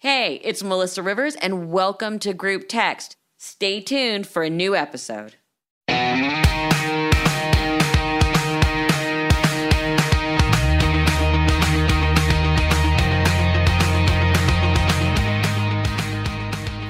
Hey, 0.00 0.40
it's 0.44 0.62
Melissa 0.62 1.02
Rivers, 1.02 1.34
and 1.34 1.72
welcome 1.72 2.20
to 2.20 2.32
Group 2.32 2.68
Text. 2.68 3.16
Stay 3.36 3.80
tuned 3.80 4.28
for 4.28 4.44
a 4.44 4.48
new 4.48 4.76
episode. 4.76 5.34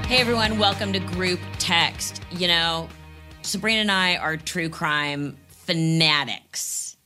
Hey 0.07 0.21
everyone, 0.21 0.59
welcome 0.59 0.93
to 0.93 0.99
Group 0.99 1.41
Text. 1.59 2.21
You 2.31 2.49
know, 2.49 2.91
Sabrina 3.41 3.81
and 3.81 3.91
I 3.91 4.17
are 4.17 4.37
true 4.37 4.69
crime 4.69 5.39
fanatics, 5.49 6.99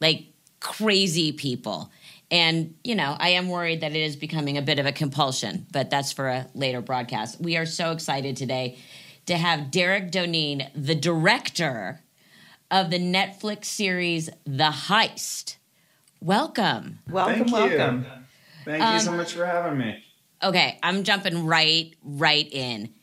like 0.00 0.26
crazy 0.60 1.32
people. 1.32 1.90
And, 2.32 2.76
you 2.82 2.94
know, 2.94 3.14
I 3.20 3.30
am 3.30 3.48
worried 3.50 3.82
that 3.82 3.92
it 3.92 4.00
is 4.00 4.16
becoming 4.16 4.56
a 4.56 4.62
bit 4.62 4.78
of 4.78 4.86
a 4.86 4.92
compulsion, 4.92 5.66
but 5.70 5.90
that's 5.90 6.12
for 6.12 6.28
a 6.28 6.46
later 6.54 6.80
broadcast. 6.80 7.38
We 7.38 7.58
are 7.58 7.66
so 7.66 7.92
excited 7.92 8.38
today 8.38 8.78
to 9.26 9.36
have 9.36 9.70
Derek 9.70 10.10
Doneen, 10.10 10.66
the 10.74 10.94
director 10.94 12.00
of 12.70 12.88
the 12.90 12.98
Netflix 12.98 13.66
series 13.66 14.30
The 14.46 14.70
Heist. 14.70 15.56
Welcome. 16.22 17.00
Welcome, 17.06 17.40
Thank 17.40 17.52
welcome. 17.52 18.00
You. 18.00 18.24
Thank 18.64 18.82
um, 18.82 18.94
you 18.94 19.00
so 19.00 19.12
much 19.12 19.34
for 19.34 19.44
having 19.44 19.78
me. 19.78 20.02
Okay, 20.42 20.78
I'm 20.82 21.04
jumping 21.04 21.44
right 21.44 21.94
right 22.02 22.50
in. 22.50 22.94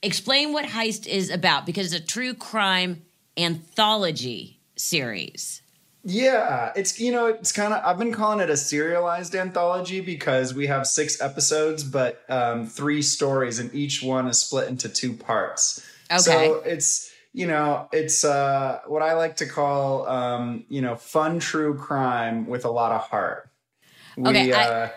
Explain 0.00 0.52
what 0.52 0.64
Heist 0.66 1.08
is 1.08 1.28
about 1.28 1.66
because 1.66 1.92
it's 1.92 2.04
a 2.04 2.06
true 2.06 2.34
crime 2.34 3.02
anthology 3.36 4.60
series. 4.76 5.62
Yeah, 6.04 6.72
it's 6.74 6.98
you 6.98 7.12
know 7.12 7.26
it's 7.26 7.52
kind 7.52 7.72
of 7.72 7.84
I've 7.84 7.98
been 7.98 8.12
calling 8.12 8.40
it 8.40 8.50
a 8.50 8.56
serialized 8.56 9.34
anthology 9.36 10.00
because 10.00 10.52
we 10.52 10.66
have 10.66 10.86
six 10.86 11.20
episodes, 11.20 11.84
but 11.84 12.22
um, 12.28 12.66
three 12.66 13.02
stories, 13.02 13.60
and 13.60 13.72
each 13.72 14.02
one 14.02 14.26
is 14.26 14.38
split 14.38 14.68
into 14.68 14.88
two 14.88 15.12
parts. 15.12 15.86
Okay, 16.10 16.20
so 16.20 16.54
it's 16.66 17.12
you 17.32 17.46
know 17.46 17.88
it's 17.92 18.24
uh, 18.24 18.80
what 18.86 19.02
I 19.02 19.12
like 19.14 19.36
to 19.36 19.46
call 19.46 20.08
um, 20.08 20.64
you 20.68 20.82
know 20.82 20.96
fun 20.96 21.38
true 21.38 21.76
crime 21.76 22.48
with 22.48 22.64
a 22.64 22.70
lot 22.70 22.90
of 22.90 23.02
heart. 23.02 23.48
We, 24.16 24.30
okay, 24.30 24.52
I, 24.52 24.64
uh, 24.64 24.88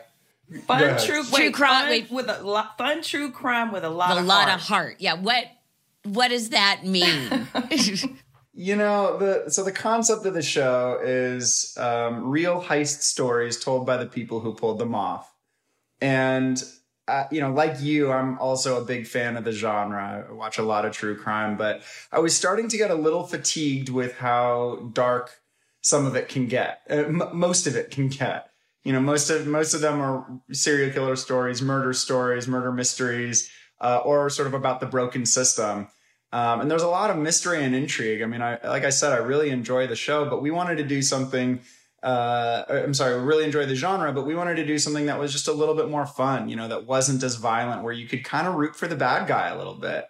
Fun 0.68 1.00
true, 1.00 1.24
true 1.24 1.52
crime 1.52 1.90
wait, 1.90 2.12
with 2.12 2.30
a 2.30 2.44
lot, 2.44 2.78
fun 2.78 3.02
true 3.02 3.32
crime 3.32 3.72
with 3.72 3.84
a 3.84 3.90
lot 3.90 4.16
a 4.16 4.20
of 4.20 4.26
lot 4.26 4.48
heart. 4.48 4.56
of 4.56 4.68
heart. 4.68 4.96
Yeah, 5.00 5.16
what 5.16 5.46
what 6.04 6.28
does 6.28 6.50
that 6.50 6.82
mean? 6.86 7.48
you 8.56 8.76
know 8.76 9.18
the 9.18 9.52
so 9.52 9.64
the 9.64 9.72
concept 9.72 10.26
of 10.26 10.34
the 10.34 10.42
show 10.42 11.00
is 11.04 11.76
um, 11.78 12.30
real 12.30 12.62
heist 12.62 13.02
stories 13.02 13.60
told 13.64 13.86
by 13.86 13.98
the 13.98 14.06
people 14.06 14.40
who 14.40 14.54
pulled 14.54 14.80
them 14.80 14.96
off, 14.96 15.32
and 16.02 16.64
uh, 17.08 17.26
you 17.32 17.42
know, 17.42 17.52
like 17.52 17.82
you, 17.82 18.12
I'm 18.12 18.40
also 18.40 18.82
a 18.82 18.86
big 18.86 19.06
fan 19.06 19.38
of 19.38 19.44
the 19.44 19.52
genre. 19.52 20.26
I 20.28 20.32
watch 20.32 20.58
a 20.58 20.64
lot 20.64 20.86
of 20.86 20.94
true 20.94 21.16
crime, 21.16 21.58
but 21.58 21.84
I 22.12 22.20
was 22.20 22.36
starting 22.36 22.68
to 22.70 22.78
get 22.78 22.90
a 22.90 22.96
little 22.96 23.28
fatigued 23.28 23.90
with 23.90 24.18
how 24.18 24.90
dark 24.94 25.42
some 25.82 26.06
of 26.06 26.16
it 26.16 26.30
can 26.30 26.48
get. 26.48 26.80
Uh, 26.90 26.94
m- 26.94 27.30
most 27.34 27.68
of 27.68 27.76
it 27.76 27.92
can 27.92 28.08
get 28.08 28.50
you 28.86 28.94
know 28.94 29.02
most 29.02 29.30
of 29.30 29.46
most 29.46 29.74
of 29.74 29.82
them 29.82 30.00
are 30.00 30.26
serial 30.54 30.94
killer 30.94 31.18
stories 31.18 31.62
murder 31.62 31.92
stories 31.92 32.48
murder 32.48 32.72
mysteries 32.72 33.50
uh, 33.82 33.98
or 34.06 34.30
sort 34.30 34.48
of 34.48 34.54
about 34.54 34.80
the 34.80 34.86
broken 34.86 35.26
system 35.26 35.90
um, 36.36 36.62
and 36.62 36.70
there's 36.70 36.84
a 36.84 36.88
lot 36.88 37.10
of 37.10 37.18
mystery 37.18 37.64
and 37.64 37.74
intrigue. 37.74 38.22
I 38.22 38.26
mean 38.26 38.42
i 38.42 38.52
like 38.68 38.84
i 38.84 38.90
said 38.90 39.12
i 39.14 39.18
really 39.18 39.50
enjoy 39.50 39.88
the 39.88 39.96
show 39.96 40.30
but 40.30 40.42
we 40.42 40.52
wanted 40.52 40.78
to 40.78 40.84
do 40.84 41.02
something 41.02 41.62
uh, 42.04 42.64
i'm 42.70 42.94
sorry 42.94 43.18
we 43.20 43.26
really 43.26 43.46
enjoy 43.46 43.66
the 43.66 43.76
genre 43.76 44.12
but 44.12 44.26
we 44.26 44.36
wanted 44.36 44.56
to 44.56 44.66
do 44.66 44.78
something 44.78 45.06
that 45.08 45.18
was 45.18 45.32
just 45.32 45.48
a 45.48 45.54
little 45.54 45.76
bit 45.76 45.90
more 45.90 46.06
fun 46.06 46.50
you 46.50 46.56
know 46.56 46.68
that 46.68 46.86
wasn't 46.86 47.24
as 47.24 47.36
violent 47.36 47.84
where 47.84 47.94
you 47.94 48.08
could 48.08 48.24
kind 48.24 48.48
of 48.48 48.56
root 48.56 48.76
for 48.76 48.88
the 48.88 48.96
bad 48.96 49.28
guy 49.28 49.48
a 49.50 49.58
little 49.58 49.76
bit. 49.76 50.06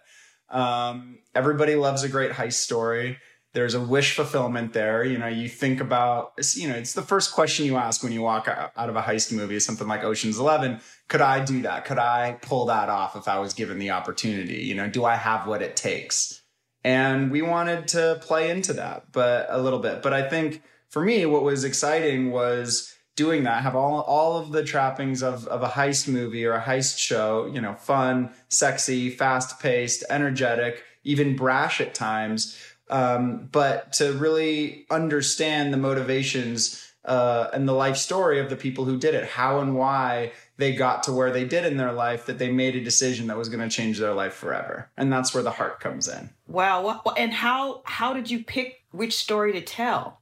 Um, 0.48 1.18
everybody 1.34 1.74
loves 1.74 2.02
a 2.04 2.08
great 2.08 2.32
heist 2.32 2.54
story 2.54 3.18
there's 3.56 3.72
a 3.72 3.80
wish 3.80 4.14
fulfillment 4.14 4.74
there. 4.74 5.02
You 5.02 5.16
know, 5.16 5.28
you 5.28 5.48
think 5.48 5.80
about, 5.80 6.34
you 6.54 6.68
know, 6.68 6.74
it's 6.74 6.92
the 6.92 7.00
first 7.00 7.32
question 7.32 7.64
you 7.64 7.78
ask 7.78 8.02
when 8.02 8.12
you 8.12 8.20
walk 8.20 8.48
out 8.48 8.88
of 8.90 8.96
a 8.96 9.00
heist 9.00 9.32
movie, 9.32 9.58
something 9.60 9.88
like 9.88 10.04
Ocean's 10.04 10.38
11. 10.38 10.78
Could 11.08 11.22
I 11.22 11.42
do 11.42 11.62
that? 11.62 11.86
Could 11.86 11.98
I 11.98 12.36
pull 12.42 12.66
that 12.66 12.90
off 12.90 13.16
if 13.16 13.26
I 13.26 13.38
was 13.38 13.54
given 13.54 13.78
the 13.78 13.92
opportunity? 13.92 14.58
You 14.58 14.74
know, 14.74 14.90
do 14.90 15.06
I 15.06 15.16
have 15.16 15.46
what 15.46 15.62
it 15.62 15.74
takes? 15.74 16.42
And 16.84 17.30
we 17.30 17.40
wanted 17.40 17.88
to 17.88 18.18
play 18.20 18.50
into 18.50 18.74
that, 18.74 19.10
but 19.10 19.46
a 19.48 19.58
little 19.58 19.78
bit. 19.78 20.02
But 20.02 20.12
I 20.12 20.28
think 20.28 20.62
for 20.90 21.02
me, 21.02 21.24
what 21.24 21.42
was 21.42 21.64
exciting 21.64 22.32
was 22.32 22.94
doing 23.16 23.44
that, 23.44 23.62
have 23.62 23.74
all, 23.74 24.02
all 24.02 24.36
of 24.36 24.52
the 24.52 24.64
trappings 24.64 25.22
of, 25.22 25.46
of 25.46 25.62
a 25.62 25.68
heist 25.68 26.08
movie 26.08 26.44
or 26.44 26.52
a 26.52 26.62
heist 26.62 26.98
show, 26.98 27.46
you 27.46 27.62
know, 27.62 27.72
fun, 27.72 28.34
sexy, 28.50 29.08
fast 29.08 29.58
paced, 29.60 30.04
energetic, 30.10 30.84
even 31.04 31.34
brash 31.34 31.80
at 31.80 31.94
times 31.94 32.58
um, 32.88 33.48
but 33.50 33.92
to 33.94 34.12
really 34.12 34.86
understand 34.90 35.72
the 35.72 35.76
motivations 35.76 36.82
uh, 37.04 37.50
and 37.52 37.68
the 37.68 37.72
life 37.72 37.96
story 37.96 38.40
of 38.40 38.50
the 38.50 38.56
people 38.56 38.84
who 38.84 38.98
did 38.98 39.14
it, 39.14 39.24
how 39.24 39.60
and 39.60 39.76
why 39.76 40.32
they 40.56 40.74
got 40.74 41.04
to 41.04 41.12
where 41.12 41.30
they 41.30 41.44
did 41.44 41.64
in 41.64 41.76
their 41.76 41.92
life, 41.92 42.26
that 42.26 42.38
they 42.38 42.50
made 42.50 42.74
a 42.74 42.80
decision 42.82 43.28
that 43.28 43.36
was 43.36 43.48
going 43.48 43.66
to 43.66 43.74
change 43.74 43.98
their 43.98 44.12
life 44.12 44.34
forever, 44.34 44.90
and 44.96 45.12
that's 45.12 45.32
where 45.32 45.42
the 45.42 45.50
heart 45.50 45.80
comes 45.80 46.08
in. 46.08 46.30
Wow! 46.48 47.02
And 47.16 47.32
how 47.32 47.82
how 47.84 48.12
did 48.12 48.30
you 48.30 48.42
pick 48.42 48.82
which 48.90 49.16
story 49.16 49.52
to 49.52 49.60
tell? 49.60 50.20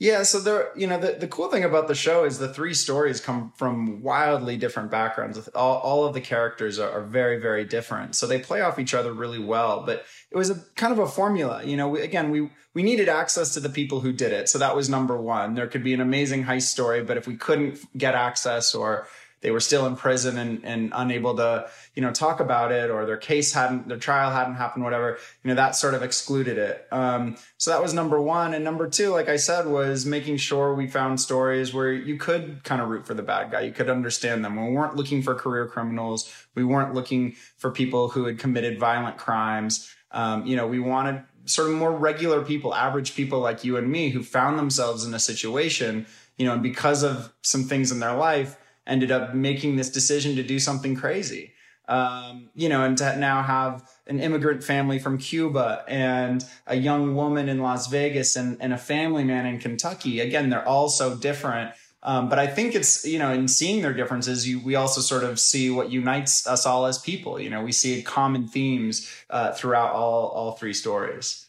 Yeah, 0.00 0.24
so 0.24 0.40
there, 0.40 0.72
you 0.76 0.88
know, 0.88 0.98
the, 0.98 1.12
the 1.12 1.28
cool 1.28 1.48
thing 1.48 1.62
about 1.62 1.86
the 1.86 1.94
show 1.94 2.24
is 2.24 2.38
the 2.38 2.52
three 2.52 2.74
stories 2.74 3.20
come 3.20 3.52
from 3.56 4.02
wildly 4.02 4.56
different 4.56 4.90
backgrounds. 4.90 5.46
All, 5.54 5.78
all 5.78 6.04
of 6.04 6.14
the 6.14 6.20
characters 6.20 6.80
are, 6.80 6.90
are 6.90 7.04
very, 7.04 7.40
very 7.40 7.64
different. 7.64 8.16
So 8.16 8.26
they 8.26 8.40
play 8.40 8.60
off 8.60 8.80
each 8.80 8.92
other 8.92 9.12
really 9.12 9.38
well. 9.38 9.84
But 9.86 10.04
it 10.32 10.36
was 10.36 10.50
a 10.50 10.56
kind 10.74 10.92
of 10.92 10.98
a 10.98 11.06
formula. 11.06 11.62
You 11.62 11.76
know, 11.76 11.88
we, 11.88 12.00
again, 12.00 12.30
we, 12.30 12.50
we 12.74 12.82
needed 12.82 13.08
access 13.08 13.54
to 13.54 13.60
the 13.60 13.68
people 13.68 14.00
who 14.00 14.12
did 14.12 14.32
it. 14.32 14.48
So 14.48 14.58
that 14.58 14.74
was 14.74 14.88
number 14.88 15.16
one. 15.16 15.54
There 15.54 15.68
could 15.68 15.84
be 15.84 15.94
an 15.94 16.00
amazing 16.00 16.44
heist 16.44 16.62
story, 16.62 17.04
but 17.04 17.16
if 17.16 17.28
we 17.28 17.36
couldn't 17.36 17.78
get 17.96 18.16
access 18.16 18.74
or 18.74 19.06
they 19.44 19.50
were 19.50 19.60
still 19.60 19.84
in 19.84 19.94
prison 19.94 20.38
and, 20.38 20.64
and 20.64 20.90
unable 20.94 21.36
to, 21.36 21.68
you 21.94 22.00
know, 22.00 22.10
talk 22.10 22.40
about 22.40 22.72
it 22.72 22.90
or 22.90 23.04
their 23.04 23.18
case 23.18 23.52
hadn't, 23.52 23.86
their 23.86 23.98
trial 23.98 24.30
hadn't 24.30 24.54
happened, 24.54 24.82
whatever, 24.82 25.18
you 25.42 25.48
know, 25.48 25.54
that 25.54 25.76
sort 25.76 25.92
of 25.92 26.02
excluded 26.02 26.56
it. 26.56 26.88
Um, 26.90 27.36
so 27.58 27.70
that 27.70 27.82
was 27.82 27.92
number 27.92 28.18
one. 28.18 28.54
And 28.54 28.64
number 28.64 28.88
two, 28.88 29.10
like 29.10 29.28
I 29.28 29.36
said, 29.36 29.66
was 29.66 30.06
making 30.06 30.38
sure 30.38 30.74
we 30.74 30.86
found 30.86 31.20
stories 31.20 31.74
where 31.74 31.92
you 31.92 32.16
could 32.16 32.64
kind 32.64 32.80
of 32.80 32.88
root 32.88 33.06
for 33.06 33.12
the 33.12 33.22
bad 33.22 33.50
guy. 33.50 33.60
You 33.60 33.72
could 33.72 33.90
understand 33.90 34.42
them. 34.42 34.56
We 34.56 34.72
weren't 34.72 34.96
looking 34.96 35.20
for 35.20 35.34
career 35.34 35.66
criminals. 35.66 36.32
We 36.54 36.64
weren't 36.64 36.94
looking 36.94 37.36
for 37.58 37.70
people 37.70 38.08
who 38.08 38.24
had 38.24 38.38
committed 38.38 38.78
violent 38.78 39.18
crimes. 39.18 39.94
Um, 40.10 40.46
you 40.46 40.56
know, 40.56 40.66
we 40.66 40.80
wanted 40.80 41.22
sort 41.44 41.68
of 41.68 41.74
more 41.74 41.92
regular 41.92 42.42
people, 42.42 42.74
average 42.74 43.14
people 43.14 43.40
like 43.40 43.62
you 43.62 43.76
and 43.76 43.90
me 43.90 44.08
who 44.08 44.22
found 44.22 44.58
themselves 44.58 45.04
in 45.04 45.12
a 45.12 45.18
situation, 45.18 46.06
you 46.38 46.46
know, 46.46 46.54
and 46.54 46.62
because 46.62 47.02
of 47.02 47.30
some 47.42 47.64
things 47.64 47.92
in 47.92 48.00
their 48.00 48.16
life, 48.16 48.56
ended 48.86 49.10
up 49.10 49.34
making 49.34 49.76
this 49.76 49.90
decision 49.90 50.36
to 50.36 50.42
do 50.42 50.58
something 50.58 50.94
crazy. 50.96 51.52
Um, 51.86 52.48
you 52.54 52.70
know, 52.70 52.82
and 52.82 52.96
to 52.96 53.16
now 53.16 53.42
have 53.42 53.86
an 54.06 54.18
immigrant 54.18 54.64
family 54.64 54.98
from 54.98 55.18
Cuba 55.18 55.84
and 55.86 56.42
a 56.66 56.76
young 56.76 57.14
woman 57.14 57.50
in 57.50 57.58
Las 57.58 57.88
Vegas 57.88 58.36
and, 58.36 58.56
and 58.60 58.72
a 58.72 58.78
family 58.78 59.22
man 59.22 59.44
in 59.44 59.58
Kentucky. 59.58 60.20
Again, 60.20 60.48
they're 60.48 60.66
all 60.66 60.88
so 60.88 61.14
different. 61.14 61.72
Um, 62.02 62.28
but 62.28 62.38
I 62.38 62.46
think 62.46 62.74
it's, 62.74 63.04
you 63.04 63.18
know, 63.18 63.32
in 63.32 63.48
seeing 63.48 63.82
their 63.82 63.92
differences, 63.94 64.46
you, 64.48 64.60
we 64.60 64.74
also 64.76 65.02
sort 65.02 65.24
of 65.24 65.38
see 65.38 65.70
what 65.70 65.90
unites 65.90 66.46
us 66.46 66.64
all 66.64 66.86
as 66.86 66.98
people. 66.98 67.40
You 67.40 67.50
know, 67.50 67.62
we 67.62 67.72
see 67.72 68.02
common 68.02 68.46
themes 68.46 69.10
uh, 69.30 69.52
throughout 69.52 69.92
all, 69.92 70.28
all 70.28 70.52
three 70.52 70.74
stories. 70.74 71.46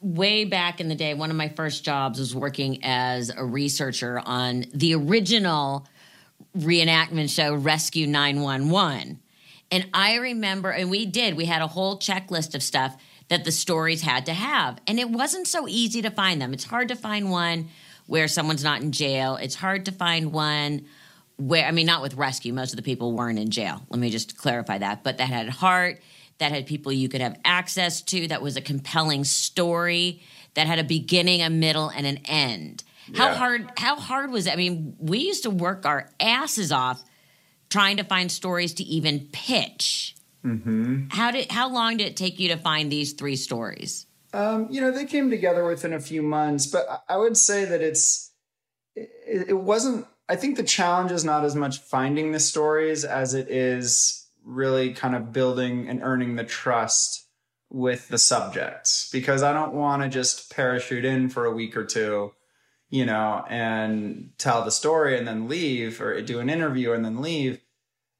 Way 0.00 0.44
back 0.44 0.80
in 0.80 0.88
the 0.88 0.94
day, 0.94 1.12
one 1.14 1.30
of 1.30 1.36
my 1.36 1.48
first 1.48 1.84
jobs 1.84 2.18
was 2.18 2.34
working 2.34 2.78
as 2.84 3.30
a 3.34 3.44
researcher 3.44 4.22
on 4.24 4.64
the 4.72 4.94
original 4.94 5.86
reenactment 6.58 7.34
show 7.34 7.54
Rescue 7.54 8.06
911. 8.06 9.20
And 9.70 9.86
I 9.92 10.16
remember, 10.16 10.70
and 10.70 10.90
we 10.90 11.06
did, 11.06 11.36
we 11.36 11.44
had 11.44 11.62
a 11.62 11.66
whole 11.66 11.98
checklist 11.98 12.54
of 12.54 12.62
stuff 12.62 12.96
that 13.28 13.44
the 13.44 13.52
stories 13.52 14.02
had 14.02 14.26
to 14.26 14.32
have. 14.32 14.80
And 14.86 14.98
it 14.98 15.10
wasn't 15.10 15.46
so 15.46 15.68
easy 15.68 16.02
to 16.02 16.10
find 16.10 16.40
them. 16.40 16.52
It's 16.52 16.64
hard 16.64 16.88
to 16.88 16.96
find 16.96 17.30
one 17.30 17.68
where 18.06 18.28
someone's 18.28 18.64
not 18.64 18.80
in 18.80 18.92
jail. 18.92 19.36
It's 19.36 19.54
hard 19.54 19.84
to 19.86 19.92
find 19.92 20.32
one 20.32 20.86
where, 21.36 21.66
I 21.66 21.70
mean, 21.70 21.86
not 21.86 22.02
with 22.02 22.14
rescue, 22.14 22.52
most 22.52 22.72
of 22.72 22.76
the 22.76 22.82
people 22.82 23.12
weren't 23.12 23.38
in 23.38 23.50
jail. 23.50 23.82
Let 23.90 24.00
me 24.00 24.10
just 24.10 24.36
clarify 24.36 24.78
that. 24.78 25.04
But 25.04 25.18
that 25.18 25.28
had 25.28 25.48
heart, 25.50 26.00
that 26.38 26.50
had 26.50 26.66
people 26.66 26.90
you 26.90 27.08
could 27.08 27.20
have 27.20 27.38
access 27.44 28.00
to, 28.02 28.26
that 28.28 28.42
was 28.42 28.56
a 28.56 28.62
compelling 28.62 29.24
story, 29.24 30.22
that 30.54 30.66
had 30.66 30.78
a 30.78 30.84
beginning, 30.84 31.42
a 31.42 31.50
middle, 31.50 31.90
and 31.90 32.06
an 32.06 32.18
end. 32.24 32.82
How 33.14 33.34
hard 33.34 33.70
how 33.76 33.96
hard 33.96 34.30
was 34.30 34.46
it? 34.46 34.52
I 34.52 34.56
mean, 34.56 34.96
we 34.98 35.18
used 35.18 35.44
to 35.44 35.50
work 35.50 35.86
our 35.86 36.08
asses 36.20 36.72
off 36.72 37.02
trying 37.70 37.98
to 37.98 38.04
find 38.04 38.30
stories 38.30 38.74
to 38.74 38.84
even 38.84 39.28
pitch. 39.32 40.16
Mm-hmm. 40.44 41.08
How 41.10 41.30
did 41.30 41.50
how 41.50 41.70
long 41.70 41.96
did 41.96 42.06
it 42.06 42.16
take 42.16 42.38
you 42.38 42.48
to 42.48 42.56
find 42.56 42.90
these 42.90 43.12
three 43.12 43.36
stories? 43.36 44.06
Um, 44.32 44.68
you 44.70 44.80
know, 44.80 44.90
they 44.90 45.06
came 45.06 45.30
together 45.30 45.64
within 45.64 45.92
a 45.92 46.00
few 46.00 46.22
months, 46.22 46.66
but 46.66 46.86
I 47.08 47.16
would 47.16 47.36
say 47.36 47.64
that 47.64 47.80
it's 47.80 48.32
it, 48.94 49.48
it 49.48 49.58
wasn't 49.58 50.06
I 50.28 50.36
think 50.36 50.56
the 50.56 50.62
challenge 50.62 51.10
is 51.10 51.24
not 51.24 51.44
as 51.44 51.54
much 51.54 51.78
finding 51.78 52.32
the 52.32 52.40
stories 52.40 53.04
as 53.04 53.34
it 53.34 53.48
is 53.50 54.26
really 54.44 54.92
kind 54.92 55.14
of 55.14 55.32
building 55.32 55.88
and 55.88 56.02
earning 56.02 56.36
the 56.36 56.44
trust 56.44 57.26
with 57.70 58.08
the 58.08 58.18
subjects 58.18 59.10
because 59.12 59.42
I 59.42 59.52
don't 59.52 59.74
want 59.74 60.02
to 60.02 60.08
just 60.08 60.54
parachute 60.54 61.04
in 61.04 61.28
for 61.28 61.44
a 61.44 61.52
week 61.52 61.76
or 61.76 61.84
two, 61.84 62.32
you 62.90 63.04
know, 63.04 63.44
and 63.48 64.30
tell 64.38 64.64
the 64.64 64.70
story 64.70 65.18
and 65.18 65.26
then 65.26 65.48
leave 65.48 66.00
or 66.00 66.20
do 66.22 66.40
an 66.40 66.50
interview 66.50 66.92
and 66.92 67.04
then 67.04 67.20
leave. 67.20 67.60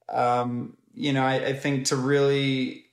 Um, 0.09 0.77
you 0.95 1.13
know, 1.13 1.25
I, 1.25 1.35
I 1.47 1.53
think 1.53 1.87
to 1.87 1.97
really, 1.97 2.87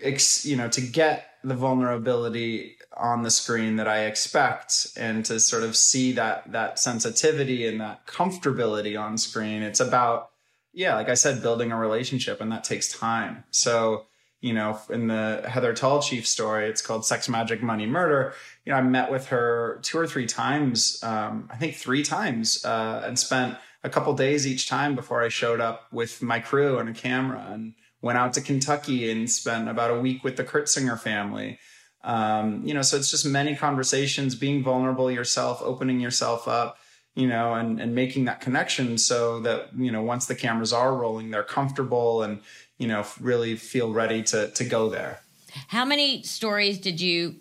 ex, 0.00 0.44
you 0.44 0.56
know, 0.56 0.68
to 0.68 0.80
get 0.80 1.26
the 1.44 1.54
vulnerability 1.54 2.76
on 2.96 3.22
the 3.22 3.30
screen 3.30 3.76
that 3.76 3.88
I 3.88 4.04
expect 4.04 4.88
and 4.96 5.24
to 5.24 5.40
sort 5.40 5.62
of 5.62 5.76
see 5.76 6.12
that 6.12 6.52
that 6.52 6.78
sensitivity 6.78 7.66
and 7.66 7.80
that 7.80 8.06
comfortability 8.06 9.00
on 9.00 9.18
screen. 9.18 9.62
It's 9.62 9.80
about 9.80 10.30
yeah, 10.72 10.94
like 10.94 11.08
I 11.08 11.14
said, 11.14 11.42
building 11.42 11.70
a 11.70 11.76
relationship 11.76 12.40
and 12.40 12.50
that 12.52 12.64
takes 12.64 12.88
time. 12.88 13.44
So, 13.50 14.06
you 14.42 14.52
know, 14.52 14.78
in 14.90 15.06
the 15.06 15.42
Heather 15.48 15.72
Tallchief 15.72 16.26
story, 16.26 16.68
it's 16.68 16.82
called 16.82 17.06
Sex 17.06 17.28
Magic 17.28 17.62
Money 17.62 17.86
Murder. 17.86 18.34
You 18.66 18.72
know, 18.72 18.78
I 18.78 18.82
met 18.82 19.10
with 19.10 19.28
her 19.28 19.78
two 19.82 19.96
or 19.96 20.06
three 20.06 20.26
times, 20.26 21.00
um, 21.04 21.48
I 21.50 21.56
think 21.56 21.76
three 21.76 22.02
times, 22.02 22.64
uh, 22.64 23.02
and 23.06 23.16
spent 23.16 23.56
a 23.84 23.88
couple 23.88 24.12
days 24.14 24.44
each 24.46 24.68
time 24.68 24.96
before 24.96 25.22
I 25.22 25.28
showed 25.28 25.60
up 25.60 25.86
with 25.92 26.22
my 26.22 26.40
crew 26.40 26.78
and 26.78 26.88
a 26.88 26.92
camera 26.92 27.46
and 27.50 27.74
went 28.00 28.18
out 28.18 28.32
to 28.34 28.40
Kentucky 28.40 29.10
and 29.10 29.30
spent 29.30 29.68
about 29.68 29.92
a 29.92 30.00
week 30.00 30.24
with 30.24 30.36
the 30.36 30.44
Curtsinger 30.44 30.98
family. 30.98 31.60
Um, 32.02 32.66
you 32.66 32.74
know, 32.74 32.82
so 32.82 32.96
it's 32.96 33.12
just 33.12 33.24
many 33.24 33.54
conversations, 33.54 34.34
being 34.34 34.64
vulnerable 34.64 35.08
yourself, 35.08 35.62
opening 35.62 36.00
yourself 36.00 36.48
up, 36.48 36.78
you 37.14 37.28
know, 37.28 37.54
and, 37.54 37.80
and 37.80 37.94
making 37.94 38.24
that 38.24 38.40
connection 38.40 38.98
so 38.98 39.38
that, 39.40 39.68
you 39.76 39.92
know, 39.92 40.02
once 40.02 40.26
the 40.26 40.34
cameras 40.34 40.72
are 40.72 40.96
rolling, 40.96 41.30
they're 41.30 41.44
comfortable 41.44 42.24
and, 42.24 42.40
you 42.82 42.88
know, 42.88 43.06
really 43.20 43.54
feel 43.54 43.92
ready 43.92 44.24
to, 44.24 44.48
to 44.48 44.64
go 44.64 44.90
there. 44.90 45.20
How 45.68 45.84
many 45.84 46.24
stories 46.24 46.80
did 46.80 47.00
you 47.00 47.36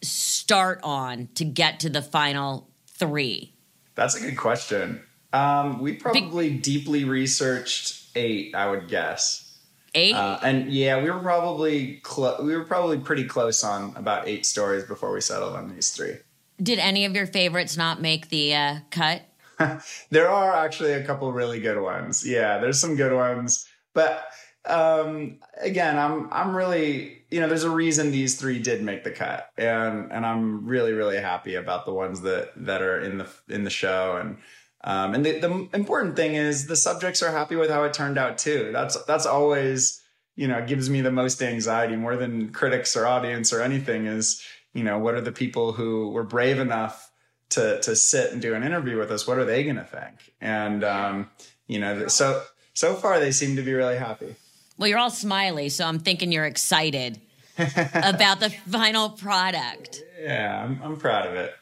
start 0.00 0.78
on 0.84 1.28
to 1.34 1.44
get 1.44 1.80
to 1.80 1.90
the 1.90 2.02
final 2.02 2.70
three? 2.86 3.52
That's 3.96 4.14
a 4.14 4.20
good 4.20 4.36
question. 4.36 5.02
Um, 5.32 5.80
we 5.80 5.94
probably 5.94 6.50
Be- 6.50 6.58
deeply 6.58 7.02
researched 7.02 8.10
eight, 8.14 8.54
I 8.54 8.70
would 8.70 8.88
guess. 8.88 9.58
Eight. 9.92 10.14
Uh, 10.14 10.38
and 10.44 10.72
yeah, 10.72 11.02
we 11.02 11.10
were 11.10 11.18
probably 11.18 11.96
clo- 12.04 12.40
we 12.40 12.56
were 12.56 12.64
probably 12.64 12.98
pretty 12.98 13.24
close 13.24 13.64
on 13.64 13.92
about 13.96 14.28
eight 14.28 14.46
stories 14.46 14.84
before 14.84 15.12
we 15.12 15.20
settled 15.20 15.56
on 15.56 15.74
these 15.74 15.90
three. 15.90 16.14
Did 16.62 16.78
any 16.78 17.04
of 17.06 17.16
your 17.16 17.26
favorites 17.26 17.76
not 17.76 18.00
make 18.00 18.28
the 18.28 18.54
uh, 18.54 18.76
cut? 18.92 19.22
there 20.10 20.28
are 20.30 20.54
actually 20.54 20.92
a 20.92 21.04
couple 21.04 21.32
really 21.32 21.58
good 21.58 21.82
ones. 21.82 22.24
Yeah, 22.24 22.58
there's 22.58 22.78
some 22.78 22.94
good 22.94 23.12
ones, 23.12 23.66
but 23.94 24.28
um, 24.66 25.38
again, 25.58 25.98
I'm 25.98 26.28
I'm 26.32 26.54
really 26.54 27.22
you 27.30 27.40
know 27.40 27.48
there's 27.48 27.64
a 27.64 27.70
reason 27.70 28.10
these 28.10 28.36
three 28.36 28.58
did 28.58 28.82
make 28.82 29.04
the 29.04 29.10
cut, 29.10 29.50
and 29.56 30.12
and 30.12 30.26
I'm 30.26 30.66
really 30.66 30.92
really 30.92 31.18
happy 31.18 31.54
about 31.54 31.86
the 31.86 31.94
ones 31.94 32.22
that 32.22 32.52
that 32.56 32.82
are 32.82 33.00
in 33.00 33.18
the 33.18 33.28
in 33.48 33.64
the 33.64 33.70
show 33.70 34.16
and. 34.20 34.38
Um, 34.82 35.12
and 35.12 35.26
the, 35.26 35.38
the 35.40 35.68
important 35.74 36.16
thing 36.16 36.36
is 36.36 36.66
the 36.66 36.74
subjects 36.74 37.22
are 37.22 37.30
happy 37.30 37.54
with 37.54 37.68
how 37.68 37.84
it 37.84 37.92
turned 37.92 38.16
out 38.16 38.38
too. 38.38 38.70
That's 38.72 38.96
that's 39.04 39.26
always 39.26 40.00
you 40.36 40.48
know 40.48 40.64
gives 40.66 40.88
me 40.88 41.02
the 41.02 41.12
most 41.12 41.42
anxiety 41.42 41.96
more 41.96 42.16
than 42.16 42.50
critics 42.50 42.96
or 42.96 43.06
audience 43.06 43.52
or 43.52 43.60
anything. 43.60 44.06
Is 44.06 44.42
you 44.72 44.82
know 44.82 44.98
what 44.98 45.12
are 45.12 45.20
the 45.20 45.32
people 45.32 45.72
who 45.72 46.08
were 46.08 46.22
brave 46.22 46.58
enough 46.58 47.12
to 47.50 47.78
to 47.82 47.94
sit 47.94 48.32
and 48.32 48.40
do 48.40 48.54
an 48.54 48.62
interview 48.62 48.98
with 48.98 49.10
us? 49.10 49.26
What 49.26 49.36
are 49.36 49.44
they 49.44 49.64
going 49.64 49.76
to 49.76 49.84
think? 49.84 50.32
And 50.40 50.82
um, 50.82 51.30
you 51.66 51.78
know 51.78 52.08
so 52.08 52.42
so 52.72 52.94
far 52.94 53.20
they 53.20 53.32
seem 53.32 53.56
to 53.56 53.62
be 53.62 53.74
really 53.74 53.98
happy. 53.98 54.34
Well, 54.80 54.88
you're 54.88 54.98
all 54.98 55.10
smiley, 55.10 55.68
so 55.68 55.84
I'm 55.84 55.98
thinking 55.98 56.32
you're 56.32 56.46
excited 56.46 57.20
about 57.58 58.40
the 58.40 58.48
final 58.70 59.10
product. 59.10 60.02
Yeah, 60.18 60.64
I'm, 60.64 60.80
I'm 60.82 60.96
proud 60.96 61.26
of 61.26 61.34
it. 61.34 61.54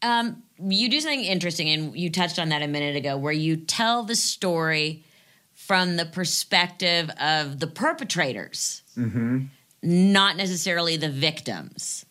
Um, 0.00 0.42
you 0.58 0.88
do 0.88 0.98
something 0.98 1.22
interesting, 1.22 1.68
and 1.68 1.94
you 1.94 2.08
touched 2.08 2.38
on 2.38 2.48
that 2.48 2.62
a 2.62 2.66
minute 2.66 2.96
ago, 2.96 3.18
where 3.18 3.32
you 3.34 3.58
tell 3.58 4.04
the 4.04 4.16
story 4.16 5.04
from 5.52 5.96
the 5.96 6.06
perspective 6.06 7.10
of 7.20 7.60
the 7.60 7.66
perpetrators, 7.66 8.82
mm-hmm. 8.96 9.44
not 9.82 10.38
necessarily 10.38 10.96
the 10.96 11.10
victims. 11.10 12.06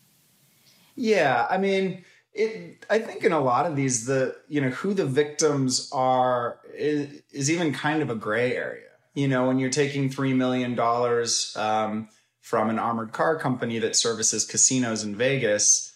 Yeah, 0.95 1.47
I 1.49 1.57
mean, 1.57 2.05
it. 2.35 2.85
I 2.87 2.99
think 2.99 3.23
in 3.23 3.31
a 3.31 3.39
lot 3.39 3.65
of 3.65 3.75
these, 3.75 4.05
the 4.05 4.35
you 4.47 4.61
know 4.61 4.69
who 4.69 4.93
the 4.93 5.07
victims 5.07 5.89
are 5.91 6.59
is, 6.75 7.23
is 7.31 7.49
even 7.49 7.73
kind 7.73 8.03
of 8.03 8.11
a 8.11 8.15
gray 8.15 8.55
area. 8.55 8.90
You 9.13 9.27
know, 9.27 9.47
when 9.47 9.59
you're 9.59 9.69
taking 9.69 10.09
three 10.09 10.33
million 10.33 10.75
dollars 10.75 11.55
um, 11.57 12.09
from 12.39 12.69
an 12.69 12.79
armored 12.79 13.11
car 13.11 13.37
company 13.37 13.79
that 13.79 13.95
services 13.95 14.45
casinos 14.45 15.03
in 15.03 15.15
Vegas 15.15 15.91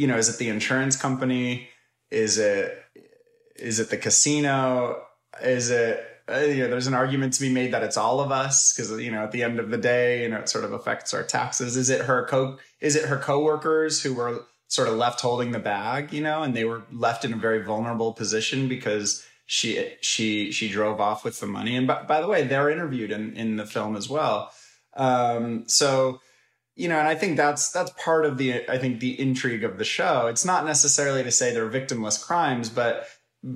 you 0.00 0.06
know, 0.06 0.16
is 0.16 0.28
it 0.28 0.38
the 0.38 0.48
insurance 0.48 0.96
company? 0.96 1.68
Is 2.10 2.38
it 2.38 2.82
is 3.56 3.80
it 3.80 3.90
the 3.90 3.96
casino? 3.96 5.02
Is 5.42 5.70
it 5.70 6.06
uh, 6.26 6.38
you 6.38 6.62
know, 6.62 6.70
there's 6.70 6.86
an 6.86 6.94
argument 6.94 7.32
to 7.34 7.40
be 7.40 7.52
made 7.52 7.72
that 7.72 7.82
it's 7.82 7.96
all 7.96 8.20
of 8.20 8.30
us 8.30 8.72
because 8.72 8.90
you 9.00 9.10
know 9.10 9.22
at 9.22 9.32
the 9.32 9.42
end 9.42 9.58
of 9.58 9.70
the 9.70 9.76
day, 9.76 10.22
you 10.22 10.28
know, 10.28 10.38
it 10.38 10.48
sort 10.48 10.64
of 10.64 10.72
affects 10.72 11.12
our 11.12 11.22
taxes. 11.22 11.76
Is 11.76 11.90
it 11.90 12.02
her 12.02 12.26
co? 12.26 12.58
Is 12.80 12.96
it 12.96 13.06
her 13.06 13.18
coworkers 13.18 14.02
who 14.02 14.14
were 14.14 14.44
sort 14.68 14.88
of 14.88 14.94
left 14.94 15.20
holding 15.20 15.50
the 15.50 15.58
bag, 15.58 16.12
you 16.12 16.22
know, 16.22 16.42
and 16.42 16.54
they 16.54 16.64
were 16.64 16.82
left 16.92 17.24
in 17.24 17.32
a 17.32 17.36
very 17.36 17.62
vulnerable 17.62 18.12
position 18.12 18.68
because 18.68 19.26
she 19.50 19.96
she 20.00 20.52
she 20.52 20.68
drove 20.68 21.00
off 21.00 21.24
with 21.24 21.40
the 21.40 21.46
money. 21.46 21.74
And 21.74 21.84
by, 21.84 22.04
by 22.04 22.20
the 22.20 22.28
way, 22.28 22.44
they're 22.44 22.70
interviewed 22.70 23.10
in 23.10 23.36
in 23.36 23.56
the 23.56 23.66
film 23.66 23.96
as 23.96 24.08
well. 24.08 24.52
Um, 24.96 25.64
so 25.66 26.20
you 26.76 26.86
know, 26.88 27.00
and 27.00 27.08
I 27.08 27.16
think 27.16 27.36
that's 27.36 27.72
that's 27.72 27.90
part 27.98 28.24
of 28.24 28.38
the 28.38 28.64
I 28.70 28.78
think 28.78 29.00
the 29.00 29.20
intrigue 29.20 29.64
of 29.64 29.76
the 29.76 29.84
show. 29.84 30.28
It's 30.28 30.44
not 30.44 30.64
necessarily 30.64 31.24
to 31.24 31.32
say 31.32 31.52
they're 31.52 31.68
victimless 31.68 32.24
crimes, 32.24 32.68
but 32.68 33.08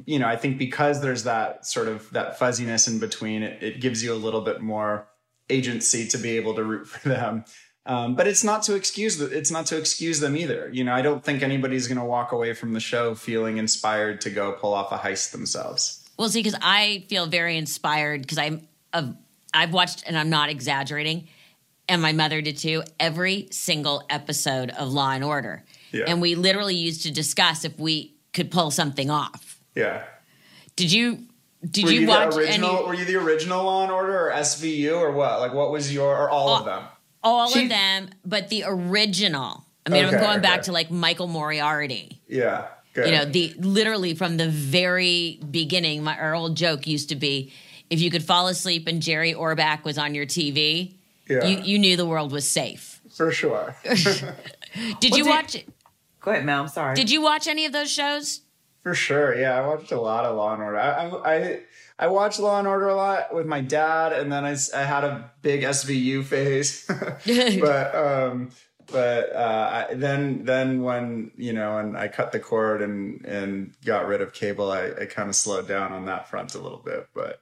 you 0.04 0.18
know, 0.18 0.26
I 0.26 0.34
think 0.34 0.58
because 0.58 1.00
there's 1.00 1.22
that 1.22 1.64
sort 1.64 1.86
of 1.86 2.10
that 2.10 2.40
fuzziness 2.40 2.88
in 2.88 2.98
between, 2.98 3.44
it, 3.44 3.62
it 3.62 3.80
gives 3.80 4.02
you 4.02 4.12
a 4.12 4.16
little 4.16 4.40
bit 4.40 4.60
more 4.60 5.06
agency 5.48 6.08
to 6.08 6.18
be 6.18 6.36
able 6.36 6.54
to 6.54 6.64
root 6.64 6.88
for 6.88 7.08
them. 7.08 7.44
Um, 7.86 8.14
but 8.14 8.26
it's 8.26 8.42
not 8.42 8.62
to 8.64 8.74
excuse 8.74 9.18
the, 9.18 9.26
it's 9.26 9.50
not 9.50 9.66
to 9.66 9.76
excuse 9.76 10.20
them 10.20 10.36
either. 10.36 10.70
You 10.72 10.84
know, 10.84 10.94
I 10.94 11.02
don't 11.02 11.22
think 11.22 11.42
anybody's 11.42 11.86
going 11.86 11.98
to 11.98 12.04
walk 12.04 12.32
away 12.32 12.54
from 12.54 12.72
the 12.72 12.80
show 12.80 13.14
feeling 13.14 13.58
inspired 13.58 14.22
to 14.22 14.30
go 14.30 14.52
pull 14.52 14.72
off 14.72 14.90
a 14.90 14.96
heist 14.96 15.32
themselves. 15.32 16.08
Well, 16.18 16.28
see, 16.28 16.42
because 16.42 16.58
I 16.62 17.04
feel 17.08 17.26
very 17.26 17.58
inspired 17.58 18.22
because 18.22 18.38
I'm 18.38 18.66
I've 19.52 19.72
watched, 19.72 20.04
and 20.06 20.16
I'm 20.16 20.30
not 20.30 20.48
exaggerating 20.48 21.28
and 21.88 22.00
my 22.00 22.12
mother 22.12 22.40
did 22.40 22.56
too, 22.58 22.82
every 22.98 23.48
single 23.50 24.02
episode 24.08 24.70
of 24.70 24.92
Law 24.92 25.10
and 25.10 25.24
Order. 25.24 25.64
Yeah. 25.92 26.04
And 26.06 26.20
we 26.20 26.34
literally 26.34 26.74
used 26.74 27.02
to 27.02 27.12
discuss 27.12 27.64
if 27.64 27.78
we 27.78 28.14
could 28.32 28.50
pull 28.50 28.70
something 28.70 29.10
off. 29.10 29.60
Yeah. 29.74 30.04
Did 30.76 30.92
you 30.92 31.26
did 31.68 31.84
were 31.84 31.90
you, 31.92 32.00
you 32.00 32.08
watch 32.08 32.34
original, 32.34 32.76
any, 32.76 32.86
were 32.86 32.94
you 32.94 33.04
the 33.04 33.16
original 33.16 33.64
Law 33.64 33.84
and 33.84 33.92
Order 33.92 34.28
or 34.28 34.32
SVU 34.32 34.98
or 34.98 35.12
what? 35.12 35.40
Like 35.40 35.54
what 35.54 35.70
was 35.70 35.92
your 35.92 36.16
or 36.16 36.28
all, 36.28 36.48
all 36.48 36.58
of 36.58 36.64
them? 36.64 36.84
All 37.24 37.48
she, 37.48 37.64
of 37.64 37.68
them, 37.70 38.10
but 38.24 38.48
the 38.48 38.64
original. 38.66 39.64
I 39.86 39.90
mean, 39.90 40.04
okay, 40.04 40.14
I'm 40.14 40.20
going 40.20 40.38
okay. 40.38 40.40
back 40.40 40.62
to 40.62 40.72
like 40.72 40.90
Michael 40.90 41.26
Moriarty. 41.26 42.22
Yeah. 42.28 42.68
Good. 42.94 43.06
You 43.06 43.12
know, 43.12 43.24
the 43.24 43.54
literally 43.58 44.14
from 44.14 44.36
the 44.36 44.48
very 44.48 45.40
beginning, 45.50 46.04
my 46.04 46.16
our 46.16 46.34
old 46.34 46.56
joke 46.56 46.86
used 46.86 47.08
to 47.08 47.16
be 47.16 47.52
if 47.90 48.00
you 48.00 48.10
could 48.10 48.22
fall 48.22 48.46
asleep 48.48 48.86
and 48.86 49.02
Jerry 49.02 49.34
Orbach 49.34 49.84
was 49.84 49.98
on 49.98 50.14
your 50.14 50.26
TV, 50.26 50.94
yeah. 51.28 51.44
you, 51.44 51.58
you 51.58 51.78
knew 51.78 51.96
the 51.96 52.06
world 52.06 52.32
was 52.32 52.46
safe. 52.46 53.00
For 53.10 53.30
sure. 53.30 53.76
did 53.84 53.94
well, 55.10 55.18
you 55.18 55.26
watch 55.26 55.54
it? 55.54 55.68
Go 56.20 56.30
ahead, 56.30 56.44
Mel. 56.44 56.62
I'm 56.62 56.68
sorry. 56.68 56.94
Did 56.94 57.10
you 57.10 57.20
watch 57.20 57.46
any 57.46 57.66
of 57.66 57.72
those 57.72 57.90
shows? 57.90 58.40
For 58.82 58.94
sure. 58.94 59.38
Yeah, 59.38 59.58
I 59.60 59.66
watched 59.66 59.92
a 59.92 60.00
lot 60.00 60.24
of 60.24 60.36
Law 60.36 60.54
and 60.54 60.62
Order. 60.62 60.78
I, 60.78 61.06
I, 61.06 61.34
I 61.34 61.60
watched 62.08 62.40
Law 62.40 62.58
and 62.58 62.66
Order 62.66 62.88
a 62.88 62.96
lot 62.96 63.34
with 63.34 63.46
my 63.46 63.60
dad, 63.60 64.12
and 64.12 64.30
then 64.30 64.44
I, 64.44 64.56
I 64.74 64.84
had 64.84 65.04
a 65.04 65.30
big 65.42 65.62
SVU 65.62 66.24
phase. 66.24 66.84
but 67.60 67.94
um, 67.94 68.50
but 68.90 69.32
uh, 69.34 69.86
I, 69.90 69.94
then 69.94 70.44
then 70.44 70.82
when 70.82 71.30
you 71.36 71.52
know, 71.52 71.78
and 71.78 71.96
I 71.96 72.08
cut 72.08 72.32
the 72.32 72.40
cord 72.40 72.82
and 72.82 73.24
and 73.24 73.74
got 73.84 74.06
rid 74.06 74.20
of 74.20 74.32
cable, 74.32 74.70
I, 74.70 74.90
I 75.02 75.06
kind 75.06 75.28
of 75.28 75.36
slowed 75.36 75.68
down 75.68 75.92
on 75.92 76.06
that 76.06 76.28
front 76.28 76.54
a 76.54 76.58
little 76.58 76.82
bit. 76.84 77.08
But 77.14 77.40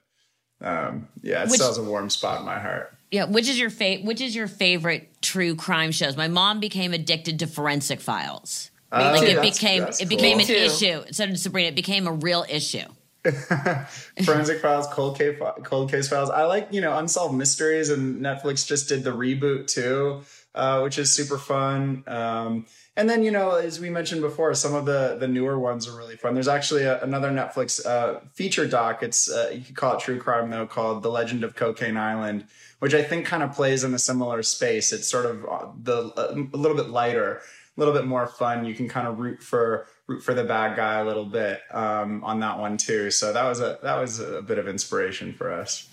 um, 0.60 1.08
yeah, 1.22 1.42
it 1.42 1.48
Which, 1.48 1.54
still 1.54 1.68
has 1.68 1.78
a 1.78 1.82
warm 1.82 2.10
spot 2.10 2.40
in 2.40 2.46
my 2.46 2.58
heart. 2.58 2.94
Yeah, 3.10 3.24
which 3.24 3.48
is 3.48 3.58
your 3.58 3.70
fa- 3.70 3.98
which 4.02 4.20
is 4.20 4.34
your 4.34 4.48
favorite 4.48 5.22
true 5.22 5.54
crime 5.54 5.92
shows? 5.92 6.16
My 6.16 6.28
mom 6.28 6.60
became 6.60 6.92
addicted 6.92 7.38
to 7.40 7.46
Forensic 7.46 8.00
Files. 8.00 8.70
Uh, 8.90 9.16
like 9.16 9.28
it 9.28 9.40
became 9.40 9.84
it 9.84 10.08
became 10.08 10.38
cool. 10.38 10.54
an 10.54 10.62
issue. 10.62 11.02
So 11.10 11.26
did 11.26 11.40
Sabrina. 11.40 11.68
It 11.68 11.74
became 11.74 12.06
a 12.06 12.12
real 12.12 12.44
issue. 12.48 12.84
Forensic 14.24 14.60
Files, 14.60 14.86
Cold 14.88 15.18
Case, 15.18 15.38
Cold 15.62 15.90
Case 15.90 16.08
Files. 16.08 16.30
I 16.30 16.44
like 16.44 16.68
you 16.72 16.80
know 16.80 16.96
unsolved 16.98 17.34
mysteries, 17.34 17.88
and 17.90 18.20
Netflix 18.20 18.66
just 18.66 18.88
did 18.88 19.04
the 19.04 19.10
reboot 19.10 19.68
too 19.68 20.22
uh, 20.54 20.80
which 20.80 20.98
is 20.98 21.10
super 21.10 21.38
fun. 21.38 22.04
Um, 22.06 22.66
and 22.96 23.08
then, 23.08 23.22
you 23.22 23.30
know, 23.30 23.52
as 23.52 23.80
we 23.80 23.88
mentioned 23.88 24.20
before, 24.20 24.52
some 24.54 24.74
of 24.74 24.84
the 24.84 25.16
the 25.18 25.28
newer 25.28 25.58
ones 25.58 25.88
are 25.88 25.96
really 25.96 26.16
fun. 26.16 26.34
There's 26.34 26.48
actually 26.48 26.82
a, 26.82 27.02
another 27.02 27.30
Netflix 27.30 27.84
uh, 27.86 28.20
feature 28.32 28.66
doc. 28.66 29.02
It's 29.02 29.30
uh, 29.30 29.50
you 29.54 29.62
could 29.62 29.76
call 29.76 29.96
it 29.96 30.00
true 30.00 30.18
crime 30.18 30.50
though, 30.50 30.66
called 30.66 31.02
The 31.02 31.10
Legend 31.10 31.42
of 31.42 31.54
Cocaine 31.54 31.96
Island, 31.96 32.46
which 32.80 32.92
I 32.92 33.02
think 33.02 33.24
kind 33.24 33.42
of 33.42 33.52
plays 33.52 33.82
in 33.82 33.94
a 33.94 33.98
similar 33.98 34.42
space. 34.42 34.92
It's 34.92 35.08
sort 35.08 35.24
of 35.24 35.44
uh, 35.46 35.68
the 35.82 36.12
a 36.52 36.56
little 36.56 36.76
bit 36.76 36.90
lighter, 36.90 37.40
a 37.76 37.80
little 37.80 37.94
bit 37.94 38.06
more 38.06 38.26
fun. 38.26 38.64
You 38.64 38.74
can 38.74 38.88
kind 38.88 39.06
of 39.06 39.18
root 39.18 39.42
for 39.42 39.86
root 40.06 40.22
for 40.22 40.34
the 40.34 40.44
bad 40.44 40.76
guy 40.76 41.00
a 41.00 41.04
little 41.04 41.24
bit 41.24 41.60
um, 41.70 42.22
on 42.24 42.40
that 42.40 42.58
one 42.58 42.76
too. 42.76 43.10
So 43.10 43.32
that 43.32 43.44
was 43.44 43.60
a 43.60 43.78
that 43.82 43.98
was 43.98 44.20
a 44.20 44.42
bit 44.42 44.58
of 44.58 44.68
inspiration 44.68 45.32
for 45.32 45.52
us. 45.52 45.88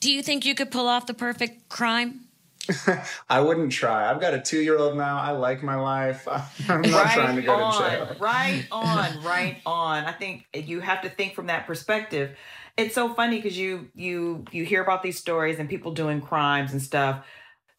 Do 0.00 0.12
you 0.12 0.22
think 0.22 0.44
you 0.44 0.54
could 0.54 0.70
pull 0.70 0.86
off 0.86 1.06
the 1.06 1.14
perfect 1.14 1.68
crime? 1.68 2.24
I 3.28 3.40
wouldn't 3.40 3.72
try. 3.72 4.10
I've 4.10 4.20
got 4.20 4.34
a 4.34 4.40
two 4.40 4.60
year 4.60 4.78
old 4.78 4.96
now. 4.96 5.18
I 5.18 5.32
like 5.32 5.62
my 5.62 5.76
life. 5.76 6.26
I'm 6.68 6.82
not 6.82 7.04
right 7.04 7.14
trying 7.14 7.36
to 7.36 7.42
go 7.42 7.54
on, 7.54 7.82
to 7.82 7.88
jail. 7.88 8.16
Right 8.18 8.66
on, 8.72 9.22
right 9.22 9.58
on. 9.66 10.04
I 10.04 10.12
think 10.12 10.46
you 10.54 10.80
have 10.80 11.02
to 11.02 11.10
think 11.10 11.34
from 11.34 11.46
that 11.46 11.66
perspective. 11.66 12.36
It's 12.76 12.94
so 12.94 13.14
funny 13.14 13.36
because 13.36 13.56
you 13.56 13.90
you 13.94 14.44
you 14.50 14.64
hear 14.64 14.82
about 14.82 15.02
these 15.02 15.18
stories 15.18 15.58
and 15.58 15.68
people 15.68 15.92
doing 15.92 16.20
crimes 16.20 16.72
and 16.72 16.82
stuff. 16.82 17.24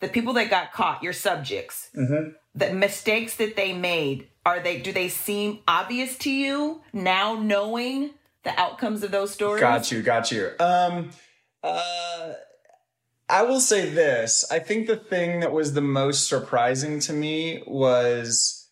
The 0.02 0.08
people 0.08 0.34
that 0.34 0.50
got 0.50 0.72
caught, 0.72 1.02
your 1.02 1.14
subjects, 1.14 1.90
mm-hmm. 1.96 2.32
The 2.56 2.74
mistakes 2.74 3.36
that 3.36 3.56
they 3.56 3.74
made, 3.74 4.28
are 4.46 4.60
they 4.60 4.80
do 4.80 4.92
they 4.92 5.10
seem 5.10 5.60
obvious 5.68 6.18
to 6.20 6.32
you 6.32 6.82
now 6.94 7.36
knowing 7.36 8.12
the 8.44 8.58
outcomes 8.60 9.04
of 9.04 9.12
those 9.12 9.32
stories? 9.32 9.62
Got 9.62 9.92
you, 9.92 10.02
got 10.02 10.32
you. 10.32 10.52
Um 10.60 11.12
uh 11.64 12.34
I 13.28 13.42
will 13.42 13.60
say 13.60 13.90
this. 13.90 14.46
I 14.52 14.60
think 14.60 14.86
the 14.86 14.98
thing 14.98 15.40
that 15.40 15.52
was 15.52 15.74
the 15.74 15.82
most 15.82 16.28
surprising 16.30 17.00
to 17.02 17.14
me 17.14 17.64
was 17.66 18.70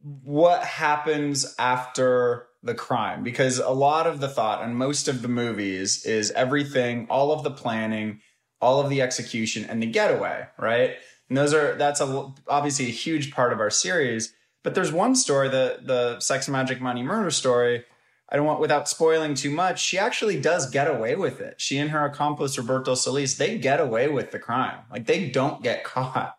what 0.00 0.62
happens 0.62 1.54
after 1.58 2.46
the 2.62 2.74
crime 2.74 3.24
because 3.24 3.58
a 3.58 3.70
lot 3.70 4.06
of 4.06 4.20
the 4.20 4.28
thought 4.28 4.62
and 4.62 4.76
most 4.76 5.08
of 5.08 5.20
the 5.22 5.28
movies 5.28 6.04
is 6.04 6.30
everything, 6.32 7.08
all 7.10 7.32
of 7.32 7.42
the 7.42 7.50
planning, 7.50 8.20
all 8.60 8.80
of 8.80 8.88
the 8.88 9.02
execution 9.02 9.64
and 9.64 9.82
the 9.82 9.86
getaway, 9.86 10.46
right? 10.56 10.96
And 11.32 11.38
those 11.38 11.54
are 11.54 11.74
that's 11.76 12.02
a 12.02 12.30
obviously 12.46 12.86
a 12.86 12.90
huge 12.90 13.32
part 13.32 13.54
of 13.54 13.60
our 13.60 13.70
series, 13.70 14.34
but 14.62 14.74
there's 14.74 14.92
one 14.92 15.16
story 15.16 15.48
the 15.48 15.78
the 15.82 16.20
sex 16.20 16.46
magic 16.46 16.78
money 16.78 17.02
murder 17.02 17.30
story 17.30 17.84
I 18.32 18.36
don't 18.36 18.46
want, 18.46 18.60
without 18.60 18.88
spoiling 18.88 19.34
too 19.34 19.50
much, 19.50 19.78
she 19.78 19.98
actually 19.98 20.40
does 20.40 20.70
get 20.70 20.88
away 20.88 21.16
with 21.16 21.42
it. 21.42 21.60
She 21.60 21.76
and 21.76 21.90
her 21.90 22.06
accomplice, 22.06 22.56
Roberto 22.56 22.94
Solis, 22.94 23.34
they 23.34 23.58
get 23.58 23.78
away 23.78 24.08
with 24.08 24.30
the 24.30 24.38
crime. 24.38 24.78
Like 24.90 25.06
they 25.06 25.28
don't 25.28 25.62
get 25.62 25.84
caught. 25.84 26.38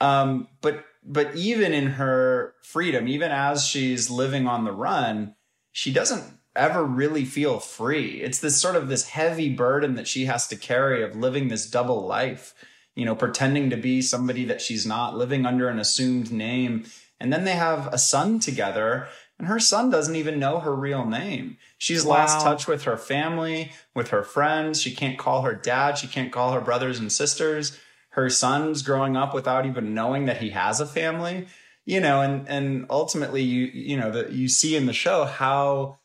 Um, 0.00 0.48
but, 0.62 0.86
but 1.04 1.36
even 1.36 1.74
in 1.74 1.86
her 1.88 2.54
freedom, 2.62 3.08
even 3.08 3.30
as 3.30 3.66
she's 3.66 4.08
living 4.08 4.46
on 4.46 4.64
the 4.64 4.72
run, 4.72 5.34
she 5.70 5.92
doesn't 5.92 6.24
ever 6.56 6.82
really 6.82 7.26
feel 7.26 7.60
free. 7.60 8.22
It's 8.22 8.38
this 8.38 8.58
sort 8.58 8.76
of 8.76 8.88
this 8.88 9.08
heavy 9.08 9.50
burden 9.50 9.96
that 9.96 10.08
she 10.08 10.24
has 10.24 10.46
to 10.48 10.56
carry 10.56 11.02
of 11.02 11.14
living 11.14 11.48
this 11.48 11.68
double 11.68 12.06
life, 12.06 12.54
you 12.98 13.04
know, 13.04 13.14
pretending 13.14 13.70
to 13.70 13.76
be 13.76 14.02
somebody 14.02 14.44
that 14.44 14.60
she's 14.60 14.84
not, 14.84 15.16
living 15.16 15.46
under 15.46 15.68
an 15.68 15.78
assumed 15.78 16.32
name. 16.32 16.84
And 17.20 17.32
then 17.32 17.44
they 17.44 17.52
have 17.52 17.86
a 17.92 17.98
son 17.98 18.40
together 18.40 19.08
and 19.38 19.46
her 19.46 19.60
son 19.60 19.90
doesn't 19.90 20.16
even 20.16 20.40
know 20.40 20.58
her 20.58 20.74
real 20.74 21.06
name. 21.06 21.58
She's 21.78 22.04
wow. 22.04 22.16
lost 22.16 22.40
touch 22.40 22.66
with 22.66 22.82
her 22.84 22.96
family, 22.96 23.70
with 23.94 24.08
her 24.08 24.24
friends. 24.24 24.82
She 24.82 24.94
can't 24.94 25.16
call 25.18 25.42
her 25.42 25.54
dad. 25.54 25.96
She 25.96 26.08
can't 26.08 26.32
call 26.32 26.52
her 26.52 26.60
brothers 26.60 26.98
and 26.98 27.12
sisters. 27.12 27.78
Her 28.10 28.28
son's 28.30 28.82
growing 28.82 29.16
up 29.16 29.32
without 29.32 29.64
even 29.64 29.94
knowing 29.94 30.26
that 30.26 30.38
he 30.38 30.50
has 30.50 30.80
a 30.80 30.86
family. 30.86 31.46
You 31.84 32.00
know, 32.00 32.20
and 32.20 32.48
and 32.48 32.86
ultimately, 32.90 33.42
you 33.42 33.66
you 33.66 33.96
know 33.96 34.10
that 34.10 34.32
you 34.32 34.48
see 34.48 34.76
in 34.76 34.86
the 34.86 34.92
show 34.92 35.24
how 35.24 35.98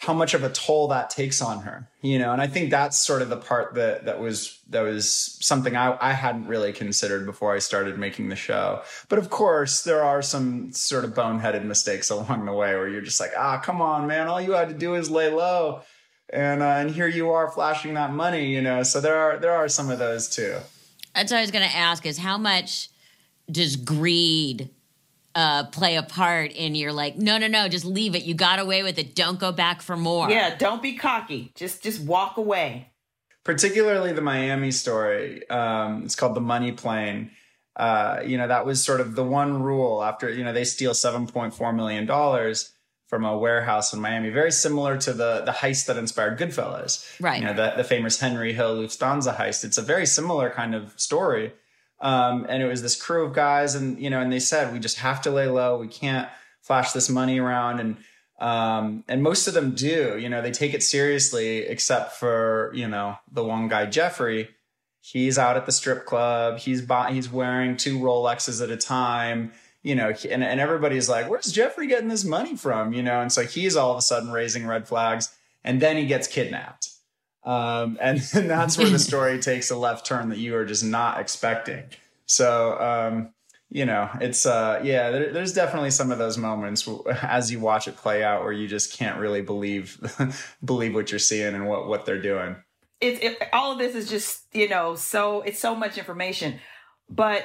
how 0.00 0.14
much 0.14 0.32
of 0.34 0.42
a 0.42 0.50
toll 0.50 0.88
that 0.88 1.10
takes 1.10 1.40
on 1.40 1.60
her 1.60 1.88
you 2.02 2.18
know? 2.18 2.32
And 2.32 2.40
i 2.40 2.46
think 2.46 2.70
that's 2.70 2.98
sort 2.98 3.22
of 3.22 3.28
the 3.28 3.36
part 3.36 3.74
that 3.74 4.06
that 4.06 4.20
was 4.20 4.58
that 4.70 4.80
was 4.80 5.38
something 5.40 5.76
i 5.76 5.96
i 6.00 6.12
hadn't 6.12 6.46
really 6.46 6.72
considered 6.72 7.26
before 7.26 7.54
i 7.54 7.58
started 7.58 7.98
making 7.98 8.28
the 8.28 8.36
show. 8.36 8.82
But 9.08 9.18
of 9.18 9.30
course 9.30 9.82
there 9.82 10.02
are 10.02 10.22
some 10.22 10.72
sort 10.72 11.04
of 11.04 11.14
boneheaded 11.14 11.64
mistakes 11.64 12.10
along 12.16 12.46
the 12.46 12.52
way 12.52 12.74
where 12.74 12.88
you're 12.88 13.02
just 13.02 13.20
like 13.20 13.32
ah 13.36 13.58
come 13.58 13.80
on 13.80 14.06
man. 14.06 14.28
All 14.28 14.40
you 14.40 14.52
had 14.52 14.68
to 14.68 14.74
do 14.74 14.94
is 14.94 15.10
lay 15.10 15.30
low. 15.30 15.82
And 16.32 16.62
uh, 16.62 16.66
and 16.66 16.90
here 16.90 17.08
you 17.08 17.30
are 17.30 17.50
flashing 17.50 17.94
that 17.94 18.12
money 18.12 18.46
you 18.46 18.62
know? 18.62 18.82
So 18.82 19.00
there 19.00 19.16
are 19.16 19.38
there 19.38 19.52
are 19.52 19.68
some 19.68 19.90
of 19.90 19.98
those 19.98 20.28
too. 20.28 20.56
That's 21.14 21.32
what 21.32 21.38
i 21.38 21.40
was 21.40 21.50
going 21.50 21.68
to 21.68 21.76
ask 21.76 22.06
is 22.06 22.18
how 22.18 22.38
much 22.38 22.88
does 23.50 23.76
greed 23.76 24.70
uh, 25.34 25.64
play 25.64 25.96
a 25.96 26.02
part 26.02 26.52
in 26.52 26.74
your 26.74 26.92
like 26.92 27.16
no 27.16 27.38
no 27.38 27.46
no 27.46 27.68
just 27.68 27.84
leave 27.84 28.14
it 28.14 28.24
you 28.24 28.34
got 28.34 28.58
away 28.58 28.82
with 28.82 28.98
it 28.98 29.14
don't 29.14 29.38
go 29.38 29.52
back 29.52 29.82
for 29.82 29.96
more 29.96 30.30
yeah 30.30 30.56
don't 30.56 30.82
be 30.82 30.94
cocky 30.94 31.52
just 31.54 31.82
just 31.82 32.02
walk 32.02 32.36
away 32.36 32.88
particularly 33.44 34.12
the 34.12 34.20
miami 34.20 34.70
story 34.70 35.48
um, 35.48 36.02
it's 36.04 36.16
called 36.16 36.34
the 36.34 36.40
money 36.40 36.72
plane 36.72 37.30
uh, 37.76 38.20
you 38.24 38.36
know 38.36 38.48
that 38.48 38.66
was 38.66 38.84
sort 38.84 39.00
of 39.00 39.14
the 39.14 39.24
one 39.24 39.62
rule 39.62 40.02
after 40.02 40.28
you 40.28 40.42
know 40.42 40.52
they 40.52 40.64
steal 40.64 40.92
7.4 40.92 41.74
million 41.74 42.06
dollars 42.06 42.72
from 43.10 43.24
a 43.24 43.36
warehouse 43.36 43.92
in 43.92 44.00
Miami, 44.00 44.30
very 44.30 44.52
similar 44.52 44.96
to 44.96 45.12
the 45.12 45.42
the 45.44 45.50
heist 45.50 45.86
that 45.86 45.96
inspired 45.96 46.38
Goodfellas. 46.38 47.04
Right. 47.20 47.40
You 47.40 47.48
know, 47.48 47.54
the, 47.54 47.74
the 47.76 47.82
famous 47.82 48.20
Henry 48.20 48.52
Hill 48.52 48.76
Lufthansa 48.76 49.34
heist. 49.34 49.64
It's 49.64 49.76
a 49.76 49.82
very 49.82 50.06
similar 50.06 50.48
kind 50.48 50.76
of 50.76 50.98
story. 50.98 51.52
Um, 52.00 52.46
and 52.48 52.62
it 52.62 52.66
was 52.66 52.82
this 52.82 53.00
crew 53.00 53.24
of 53.26 53.34
guys, 53.34 53.74
and 53.74 54.00
you 54.00 54.08
know, 54.10 54.20
and 54.20 54.32
they 54.32 54.38
said 54.38 54.72
we 54.72 54.78
just 54.78 54.98
have 54.98 55.20
to 55.22 55.30
lay 55.30 55.46
low. 55.46 55.78
We 55.78 55.88
can't 55.88 56.28
flash 56.62 56.92
this 56.92 57.10
money 57.10 57.38
around, 57.38 57.80
and 57.80 57.96
um, 58.38 59.04
and 59.06 59.22
most 59.22 59.46
of 59.46 59.54
them 59.54 59.74
do. 59.74 60.18
You 60.18 60.28
know, 60.30 60.40
they 60.40 60.50
take 60.50 60.72
it 60.72 60.82
seriously, 60.82 61.58
except 61.58 62.12
for 62.12 62.72
you 62.74 62.88
know 62.88 63.16
the 63.30 63.44
one 63.44 63.68
guy, 63.68 63.86
Jeffrey. 63.86 64.48
He's 65.02 65.38
out 65.38 65.56
at 65.56 65.66
the 65.66 65.72
strip 65.72 66.04
club. 66.04 66.58
He's 66.58 66.82
bought, 66.82 67.12
he's 67.12 67.32
wearing 67.32 67.78
two 67.78 67.98
Rolexes 67.98 68.62
at 68.62 68.70
a 68.70 68.76
time. 68.76 69.52
You 69.82 69.94
know, 69.94 70.12
and, 70.30 70.44
and 70.44 70.60
everybody's 70.60 71.08
like, 71.08 71.28
"Where's 71.28 71.52
Jeffrey 71.52 71.86
getting 71.86 72.08
this 72.08 72.24
money 72.24 72.56
from?" 72.56 72.94
You 72.94 73.02
know, 73.02 73.20
and 73.20 73.30
so 73.30 73.42
he's 73.44 73.76
all 73.76 73.92
of 73.92 73.98
a 73.98 74.02
sudden 74.02 74.30
raising 74.30 74.66
red 74.66 74.88
flags, 74.88 75.34
and 75.64 75.82
then 75.82 75.98
he 75.98 76.06
gets 76.06 76.26
kidnapped 76.26 76.90
um, 77.44 77.98
and, 78.00 78.22
and 78.34 78.50
that's 78.50 78.76
where 78.76 78.88
the 78.88 78.98
story 78.98 79.38
takes 79.38 79.70
a 79.70 79.76
left 79.76 80.06
turn 80.06 80.28
that 80.30 80.38
you 80.38 80.56
are 80.56 80.64
just 80.64 80.84
not 80.84 81.20
expecting. 81.20 81.84
So, 82.26 82.80
um, 82.80 83.34
you 83.68 83.86
know, 83.86 84.08
it's, 84.20 84.46
uh, 84.46 84.80
yeah, 84.82 85.10
there, 85.10 85.32
there's 85.32 85.52
definitely 85.52 85.90
some 85.90 86.10
of 86.10 86.18
those 86.18 86.36
moments 86.36 86.88
as 87.22 87.52
you 87.52 87.60
watch 87.60 87.86
it 87.88 87.96
play 87.96 88.22
out 88.24 88.42
where 88.42 88.52
you 88.52 88.66
just 88.66 88.96
can't 88.96 89.18
really 89.18 89.42
believe, 89.42 89.98
believe 90.64 90.94
what 90.94 91.10
you're 91.12 91.18
seeing 91.18 91.54
and 91.54 91.68
what, 91.68 91.86
what 91.86 92.04
they're 92.04 92.20
doing. 92.20 92.56
It's 93.00 93.20
it, 93.20 93.48
all 93.52 93.72
of 93.72 93.78
this 93.78 93.94
is 93.94 94.10
just, 94.10 94.44
you 94.52 94.68
know, 94.68 94.94
so 94.94 95.40
it's 95.42 95.58
so 95.58 95.74
much 95.74 95.96
information, 95.96 96.60
but 97.08 97.44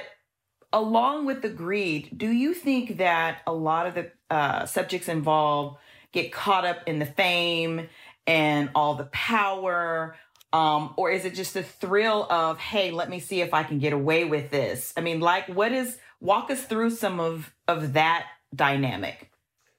along 0.72 1.26
with 1.26 1.42
the 1.42 1.48
greed, 1.48 2.10
do 2.16 2.30
you 2.30 2.52
think 2.52 2.98
that 2.98 3.38
a 3.46 3.52
lot 3.52 3.86
of 3.86 3.94
the 3.94 4.10
uh, 4.28 4.66
subjects 4.66 5.08
involved 5.08 5.78
get 6.12 6.32
caught 6.32 6.64
up 6.64 6.78
in 6.86 6.98
the 6.98 7.06
fame 7.06 7.88
and 8.26 8.70
all 8.74 8.94
the 8.94 9.04
power? 9.04 10.16
Um, 10.52 10.94
or 10.96 11.10
is 11.10 11.24
it 11.24 11.34
just 11.34 11.54
the 11.54 11.62
thrill 11.62 12.26
of, 12.30 12.58
hey, 12.58 12.90
let 12.90 13.10
me 13.10 13.20
see 13.20 13.40
if 13.40 13.52
I 13.52 13.62
can 13.62 13.78
get 13.78 13.92
away 13.92 14.24
with 14.24 14.50
this? 14.50 14.92
I 14.96 15.00
mean, 15.00 15.20
like, 15.20 15.48
what 15.48 15.72
is, 15.72 15.98
walk 16.20 16.50
us 16.50 16.64
through 16.64 16.90
some 16.90 17.20
of, 17.20 17.52
of 17.68 17.92
that 17.92 18.26
dynamic. 18.54 19.30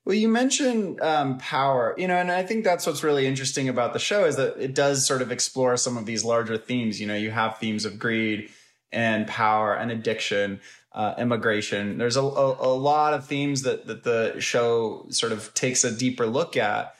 Well, 0.05 0.15
you 0.15 0.29
mentioned 0.29 1.01
um, 1.01 1.37
power, 1.37 1.93
you 1.97 2.07
know, 2.07 2.15
and 2.15 2.31
I 2.31 2.43
think 2.43 2.63
that's 2.63 2.87
what's 2.87 3.03
really 3.03 3.27
interesting 3.27 3.67
about 3.67 3.91
the 3.91 3.99
show 3.99 4.23
is 4.23 4.37
that 4.37 4.55
it 4.57 4.73
does 4.73 5.05
sort 5.05 5.21
of 5.21 5.31
explore 5.31 5.75
some 5.75 5.97
of 5.97 6.05
these 6.05 6.23
larger 6.23 6.57
themes. 6.57 7.01
You 7.01 7.07
know, 7.07 7.15
you 7.15 7.31
have 7.31 7.57
themes 7.57 7.83
of 7.83 7.99
greed 7.99 8.49
and 8.91 9.27
power 9.27 9.73
and 9.73 9.91
addiction, 9.91 10.61
uh, 10.93 11.15
immigration. 11.17 11.97
There's 11.97 12.15
a, 12.15 12.21
a, 12.21 12.67
a, 12.67 12.73
lot 12.73 13.13
of 13.13 13.25
themes 13.25 13.63
that 13.63 13.85
that 13.87 14.03
the 14.03 14.39
show 14.39 15.07
sort 15.09 15.33
of 15.33 15.53
takes 15.53 15.83
a 15.83 15.91
deeper 15.91 16.25
look 16.25 16.55
at 16.55 16.95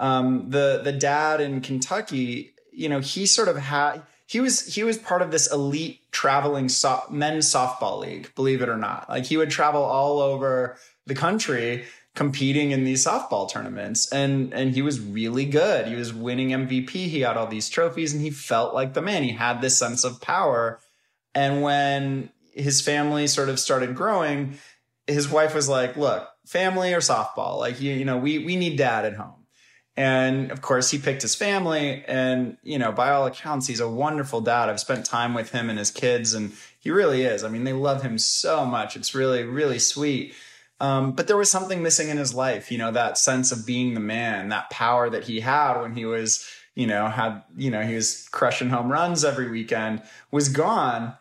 um, 0.00 0.50
the 0.50 0.80
the 0.82 0.92
dad 0.92 1.40
in 1.40 1.60
Kentucky, 1.60 2.54
you 2.72 2.88
know, 2.88 3.00
he 3.00 3.26
sort 3.26 3.48
of 3.48 3.56
had 3.56 4.02
he 4.26 4.40
was 4.40 4.74
he 4.74 4.82
was 4.82 4.96
part 4.96 5.22
of 5.22 5.30
this 5.30 5.52
elite 5.52 6.00
traveling 6.10 6.68
so- 6.68 7.04
men's 7.10 7.52
softball 7.52 8.00
league, 8.00 8.34
believe 8.34 8.62
it 8.62 8.68
or 8.68 8.78
not. 8.78 9.08
Like 9.08 9.26
he 9.26 9.36
would 9.36 9.50
travel 9.50 9.82
all 9.82 10.20
over 10.20 10.76
the 11.06 11.14
country 11.14 11.84
competing 12.14 12.72
in 12.72 12.84
these 12.84 13.04
softball 13.04 13.50
tournaments 13.50 14.10
and 14.12 14.52
and 14.54 14.72
he 14.72 14.82
was 14.82 15.00
really 15.00 15.44
good. 15.44 15.86
He 15.86 15.94
was 15.94 16.14
winning 16.14 16.48
MVP, 16.48 16.90
he 16.90 17.20
had 17.20 17.36
all 17.36 17.46
these 17.46 17.68
trophies 17.68 18.12
and 18.12 18.22
he 18.22 18.30
felt 18.30 18.74
like 18.74 18.94
the 18.94 19.02
man. 19.02 19.22
He 19.22 19.32
had 19.32 19.60
this 19.60 19.78
sense 19.78 20.02
of 20.04 20.20
power. 20.20 20.80
And 21.34 21.62
when 21.62 22.30
his 22.54 22.80
family 22.80 23.26
sort 23.26 23.48
of 23.48 23.58
started 23.58 23.94
growing, 23.94 24.58
his 25.06 25.28
wife 25.28 25.54
was 25.54 25.68
like, 25.68 25.96
"Look, 25.96 26.28
family 26.46 26.92
or 26.94 27.00
softball? 27.00 27.58
Like 27.58 27.80
you 27.80 27.92
you 27.92 28.04
know, 28.04 28.18
we 28.18 28.38
we 28.38 28.56
need 28.56 28.76
dad 28.76 29.04
at 29.04 29.14
home." 29.14 29.41
And 29.96 30.50
of 30.50 30.62
course, 30.62 30.90
he 30.90 30.98
picked 30.98 31.22
his 31.22 31.34
family. 31.34 32.04
And, 32.06 32.56
you 32.62 32.78
know, 32.78 32.92
by 32.92 33.10
all 33.10 33.26
accounts, 33.26 33.66
he's 33.66 33.80
a 33.80 33.88
wonderful 33.88 34.40
dad. 34.40 34.68
I've 34.68 34.80
spent 34.80 35.04
time 35.04 35.34
with 35.34 35.52
him 35.52 35.68
and 35.68 35.78
his 35.78 35.90
kids, 35.90 36.32
and 36.32 36.52
he 36.78 36.90
really 36.90 37.22
is. 37.22 37.44
I 37.44 37.48
mean, 37.48 37.64
they 37.64 37.74
love 37.74 38.02
him 38.02 38.16
so 38.18 38.64
much. 38.64 38.96
It's 38.96 39.14
really, 39.14 39.44
really 39.44 39.78
sweet. 39.78 40.34
Um, 40.80 41.12
but 41.12 41.28
there 41.28 41.36
was 41.36 41.50
something 41.50 41.82
missing 41.82 42.08
in 42.08 42.16
his 42.16 42.34
life, 42.34 42.72
you 42.72 42.78
know, 42.78 42.90
that 42.90 43.16
sense 43.16 43.52
of 43.52 43.64
being 43.64 43.94
the 43.94 44.00
man, 44.00 44.48
that 44.48 44.70
power 44.70 45.08
that 45.10 45.24
he 45.24 45.38
had 45.38 45.80
when 45.80 45.94
he 45.94 46.04
was, 46.04 46.44
you 46.74 46.88
know, 46.88 47.06
had, 47.06 47.42
you 47.56 47.70
know, 47.70 47.82
he 47.82 47.94
was 47.94 48.28
crushing 48.32 48.70
home 48.70 48.90
runs 48.90 49.24
every 49.24 49.48
weekend 49.48 50.02
was 50.32 50.48
gone 50.48 51.14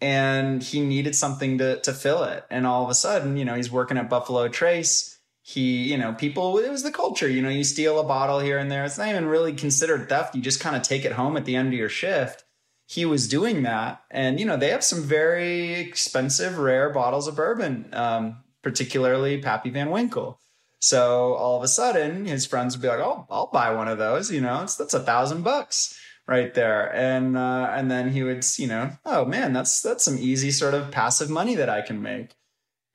and 0.00 0.62
he 0.62 0.80
needed 0.80 1.16
something 1.16 1.58
to, 1.58 1.80
to 1.80 1.92
fill 1.92 2.22
it. 2.22 2.44
And 2.48 2.64
all 2.64 2.84
of 2.84 2.90
a 2.90 2.94
sudden, 2.94 3.36
you 3.36 3.44
know, 3.44 3.54
he's 3.54 3.72
working 3.72 3.96
at 3.96 4.08
Buffalo 4.08 4.46
Trace 4.46 5.17
he, 5.48 5.90
you 5.90 5.96
know, 5.96 6.12
people, 6.12 6.58
it 6.58 6.70
was 6.70 6.82
the 6.82 6.90
culture. 6.90 7.26
You 7.26 7.40
know, 7.40 7.48
you 7.48 7.64
steal 7.64 7.98
a 7.98 8.04
bottle 8.04 8.38
here 8.38 8.58
and 8.58 8.70
there. 8.70 8.84
It's 8.84 8.98
not 8.98 9.08
even 9.08 9.24
really 9.24 9.54
considered 9.54 10.06
theft. 10.06 10.34
You 10.34 10.42
just 10.42 10.60
kind 10.60 10.76
of 10.76 10.82
take 10.82 11.06
it 11.06 11.12
home 11.12 11.38
at 11.38 11.46
the 11.46 11.56
end 11.56 11.68
of 11.68 11.78
your 11.78 11.88
shift. 11.88 12.44
He 12.84 13.06
was 13.06 13.26
doing 13.26 13.62
that. 13.62 14.02
And, 14.10 14.38
you 14.38 14.44
know, 14.44 14.58
they 14.58 14.68
have 14.68 14.84
some 14.84 15.02
very 15.02 15.72
expensive, 15.72 16.58
rare 16.58 16.90
bottles 16.90 17.26
of 17.26 17.36
bourbon, 17.36 17.88
um, 17.94 18.44
particularly 18.62 19.40
Pappy 19.40 19.70
Van 19.70 19.90
Winkle. 19.90 20.38
So 20.80 21.32
all 21.32 21.56
of 21.56 21.62
a 21.62 21.68
sudden, 21.68 22.26
his 22.26 22.44
friends 22.44 22.76
would 22.76 22.82
be 22.82 22.88
like, 22.88 23.00
"Oh, 23.00 23.26
I'll 23.30 23.50
buy 23.50 23.72
one 23.72 23.88
of 23.88 23.96
those." 23.96 24.30
You 24.30 24.42
know, 24.42 24.62
it's 24.62 24.76
that's 24.76 24.94
a 24.94 25.00
thousand 25.00 25.42
bucks 25.42 25.98
right 26.28 26.54
there, 26.54 26.94
and 26.94 27.36
uh, 27.36 27.72
and 27.72 27.90
then 27.90 28.10
he 28.10 28.22
would, 28.22 28.44
you 28.58 28.68
know, 28.68 28.92
oh 29.04 29.24
man, 29.24 29.52
that's 29.52 29.82
that's 29.82 30.04
some 30.04 30.18
easy 30.18 30.52
sort 30.52 30.74
of 30.74 30.92
passive 30.92 31.30
money 31.30 31.56
that 31.56 31.68
I 31.68 31.80
can 31.80 32.00
make. 32.00 32.37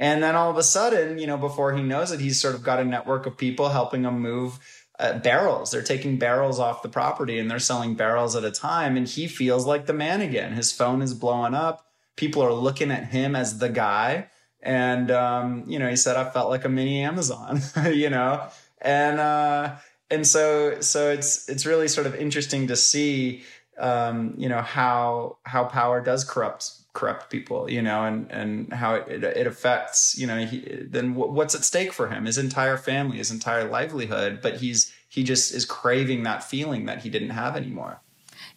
And 0.04 0.22
then 0.22 0.36
all 0.36 0.52
of 0.52 0.58
a 0.58 0.64
sudden, 0.64 1.18
you 1.18 1.28
know, 1.28 1.38
before 1.38 1.74
he 1.74 1.82
knows 1.82 2.12
it, 2.12 2.20
he's 2.20 2.42
sort 2.42 2.56
of 2.56 2.62
got 2.62 2.78
a 2.78 2.84
network 2.84 3.26
of 3.26 3.38
people 3.38 3.70
helping 3.70 4.04
him 4.04 4.20
move 4.20 4.60
uh, 5.00 5.18
barrels. 5.20 5.72
They're 5.72 5.82
taking 5.82 6.20
barrels 6.20 6.60
off 6.60 6.82
the 6.82 6.90
property 6.90 7.40
and 7.40 7.50
they're 7.50 7.58
selling 7.58 7.96
barrels 7.96 8.36
at 8.36 8.44
a 8.44 8.52
time. 8.52 8.98
And 8.98 9.08
he 9.08 9.30
feels 9.30 9.66
like 9.66 9.86
the 9.86 9.94
man 9.94 10.20
again. 10.20 10.52
His 10.52 10.74
phone 10.74 11.02
is 11.02 11.14
blowing 11.14 11.54
up. 11.54 11.88
People 12.18 12.42
are 12.42 12.52
looking 12.52 12.92
at 12.92 13.06
him 13.06 13.34
as 13.34 13.60
the 13.60 13.70
guy. 13.70 14.28
And, 14.62 15.10
um, 15.10 15.64
you 15.68 15.80
know, 15.80 15.90
he 15.90 15.96
said, 15.96 16.18
I 16.18 16.30
felt 16.30 16.50
like 16.50 16.66
a 16.66 16.70
mini 16.70 17.00
Amazon, 17.00 17.62
you 17.86 18.10
know? 18.10 18.46
And, 18.82 19.22
uh, 19.22 19.76
and 20.12 20.28
so, 20.28 20.82
so 20.82 21.12
it's, 21.12 21.48
it's 21.48 21.66
really 21.66 21.88
sort 21.88 22.08
of 22.08 22.16
interesting 22.16 22.68
to 22.68 22.76
see, 22.76 23.44
um, 23.78 24.34
you 24.38 24.50
know, 24.50 24.62
how, 24.62 25.38
how 25.44 25.64
power 25.64 26.02
does 26.02 26.26
corrupt 26.26 26.83
corrupt 26.94 27.30
people, 27.30 27.70
you 27.70 27.82
know, 27.82 28.06
and 28.06 28.32
and 28.32 28.72
how 28.72 28.96
it 28.96 29.24
it, 29.24 29.48
affects, 29.48 30.18
you 30.18 30.28
know, 30.28 30.46
he, 30.46 30.60
then 30.82 31.16
what's 31.16 31.56
at 31.56 31.64
stake 31.64 31.92
for 31.92 32.08
him, 32.08 32.26
his 32.26 32.38
entire 32.38 32.78
family, 32.78 33.18
his 33.18 33.32
entire 33.32 33.68
livelihood, 33.68 34.40
but 34.42 34.58
he's 34.58 34.94
he 35.10 35.24
just 35.24 35.54
is 35.54 35.66
craving 35.66 36.24
that 36.24 36.44
feeling 36.44 36.86
that 36.86 37.02
he 37.02 37.10
didn't 37.10 37.32
have 37.32 37.56
anymore. 37.56 38.02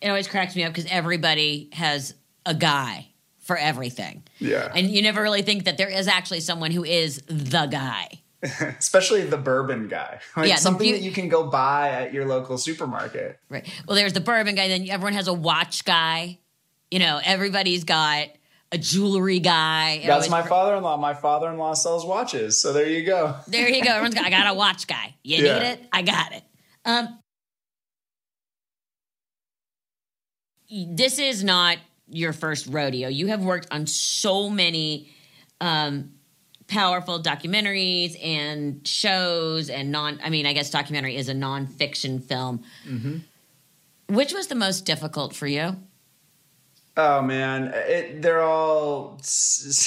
It 0.00 0.08
always 0.08 0.28
cracks 0.28 0.54
me 0.54 0.64
up 0.64 0.72
because 0.72 0.90
everybody 0.90 1.70
has 1.72 2.14
a 2.44 2.54
guy 2.54 3.08
for 3.40 3.56
everything. 3.56 4.24
Yeah. 4.38 4.70
And 4.74 4.90
you 4.90 5.02
never 5.02 5.22
really 5.22 5.42
think 5.42 5.64
that 5.64 5.78
there 5.78 5.88
is 5.88 6.08
actually 6.08 6.40
someone 6.40 6.70
who 6.72 6.84
is 6.84 7.22
the 7.26 7.66
guy. 7.66 8.08
Especially 8.42 9.22
the 9.22 9.38
bourbon 9.38 9.88
guy. 9.88 10.20
Like 10.36 10.48
yeah, 10.48 10.56
something 10.56 10.92
that 10.92 11.00
you 11.00 11.12
can 11.12 11.28
go 11.28 11.46
buy 11.46 11.90
at 11.90 12.12
your 12.12 12.26
local 12.26 12.58
supermarket. 12.58 13.38
Right. 13.48 13.66
Well, 13.86 13.96
there's 13.96 14.12
the 14.12 14.20
bourbon 14.20 14.56
guy, 14.56 14.68
then 14.68 14.88
everyone 14.90 15.14
has 15.14 15.28
a 15.28 15.32
watch 15.32 15.84
guy 15.84 16.38
you 16.90 16.98
know, 16.98 17.20
everybody's 17.24 17.84
got 17.84 18.28
a 18.72 18.78
jewelry 18.78 19.38
guy. 19.38 20.02
That's 20.06 20.28
my 20.28 20.42
father-in-law. 20.42 20.96
My 20.96 21.14
father-in-law 21.14 21.74
sells 21.74 22.04
watches. 22.04 22.60
So 22.60 22.72
there 22.72 22.88
you 22.88 23.04
go. 23.04 23.36
There 23.46 23.68
you 23.68 23.82
go. 23.82 23.90
Everyone's 23.90 24.14
got, 24.14 24.26
I 24.26 24.30
got 24.30 24.46
a 24.46 24.54
watch 24.54 24.86
guy. 24.86 25.14
You 25.22 25.44
yeah. 25.44 25.58
need 25.58 25.66
it? 25.66 25.80
I 25.92 26.02
got 26.02 26.32
it. 26.32 26.42
Um, 26.84 27.18
this 30.68 31.18
is 31.18 31.44
not 31.44 31.78
your 32.08 32.32
first 32.32 32.66
rodeo. 32.68 33.08
You 33.08 33.28
have 33.28 33.42
worked 33.42 33.68
on 33.70 33.86
so 33.86 34.50
many 34.50 35.10
um, 35.60 36.12
powerful 36.66 37.22
documentaries 37.22 38.16
and 38.22 38.86
shows 38.86 39.70
and 39.70 39.92
non, 39.92 40.18
I 40.22 40.30
mean, 40.30 40.46
I 40.46 40.52
guess 40.52 40.70
documentary 40.70 41.16
is 41.16 41.28
a 41.28 41.34
nonfiction 41.34 42.22
film. 42.22 42.64
Mm-hmm. 42.88 43.18
Which 44.14 44.32
was 44.32 44.46
the 44.48 44.54
most 44.54 44.84
difficult 44.84 45.34
for 45.34 45.46
you? 45.46 45.76
Oh 46.98 47.20
man, 47.20 47.72
it, 47.74 48.22
they're 48.22 48.42
all 48.42 49.20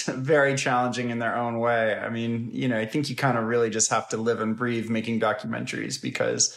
very 0.08 0.56
challenging 0.56 1.10
in 1.10 1.18
their 1.18 1.36
own 1.36 1.58
way. 1.58 1.96
I 1.96 2.10
mean, 2.10 2.52
you 2.54 2.68
know, 2.68 2.78
I 2.78 2.86
think 2.86 3.10
you 3.10 3.16
kind 3.16 3.36
of 3.36 3.46
really 3.46 3.72
just 3.72 3.90
have 3.90 4.10
to 4.10 4.18
live 4.18 4.42
and 4.42 4.56
breathe 4.56 4.90
making 4.90 5.20
documentaries 5.20 6.00
because, 6.00 6.56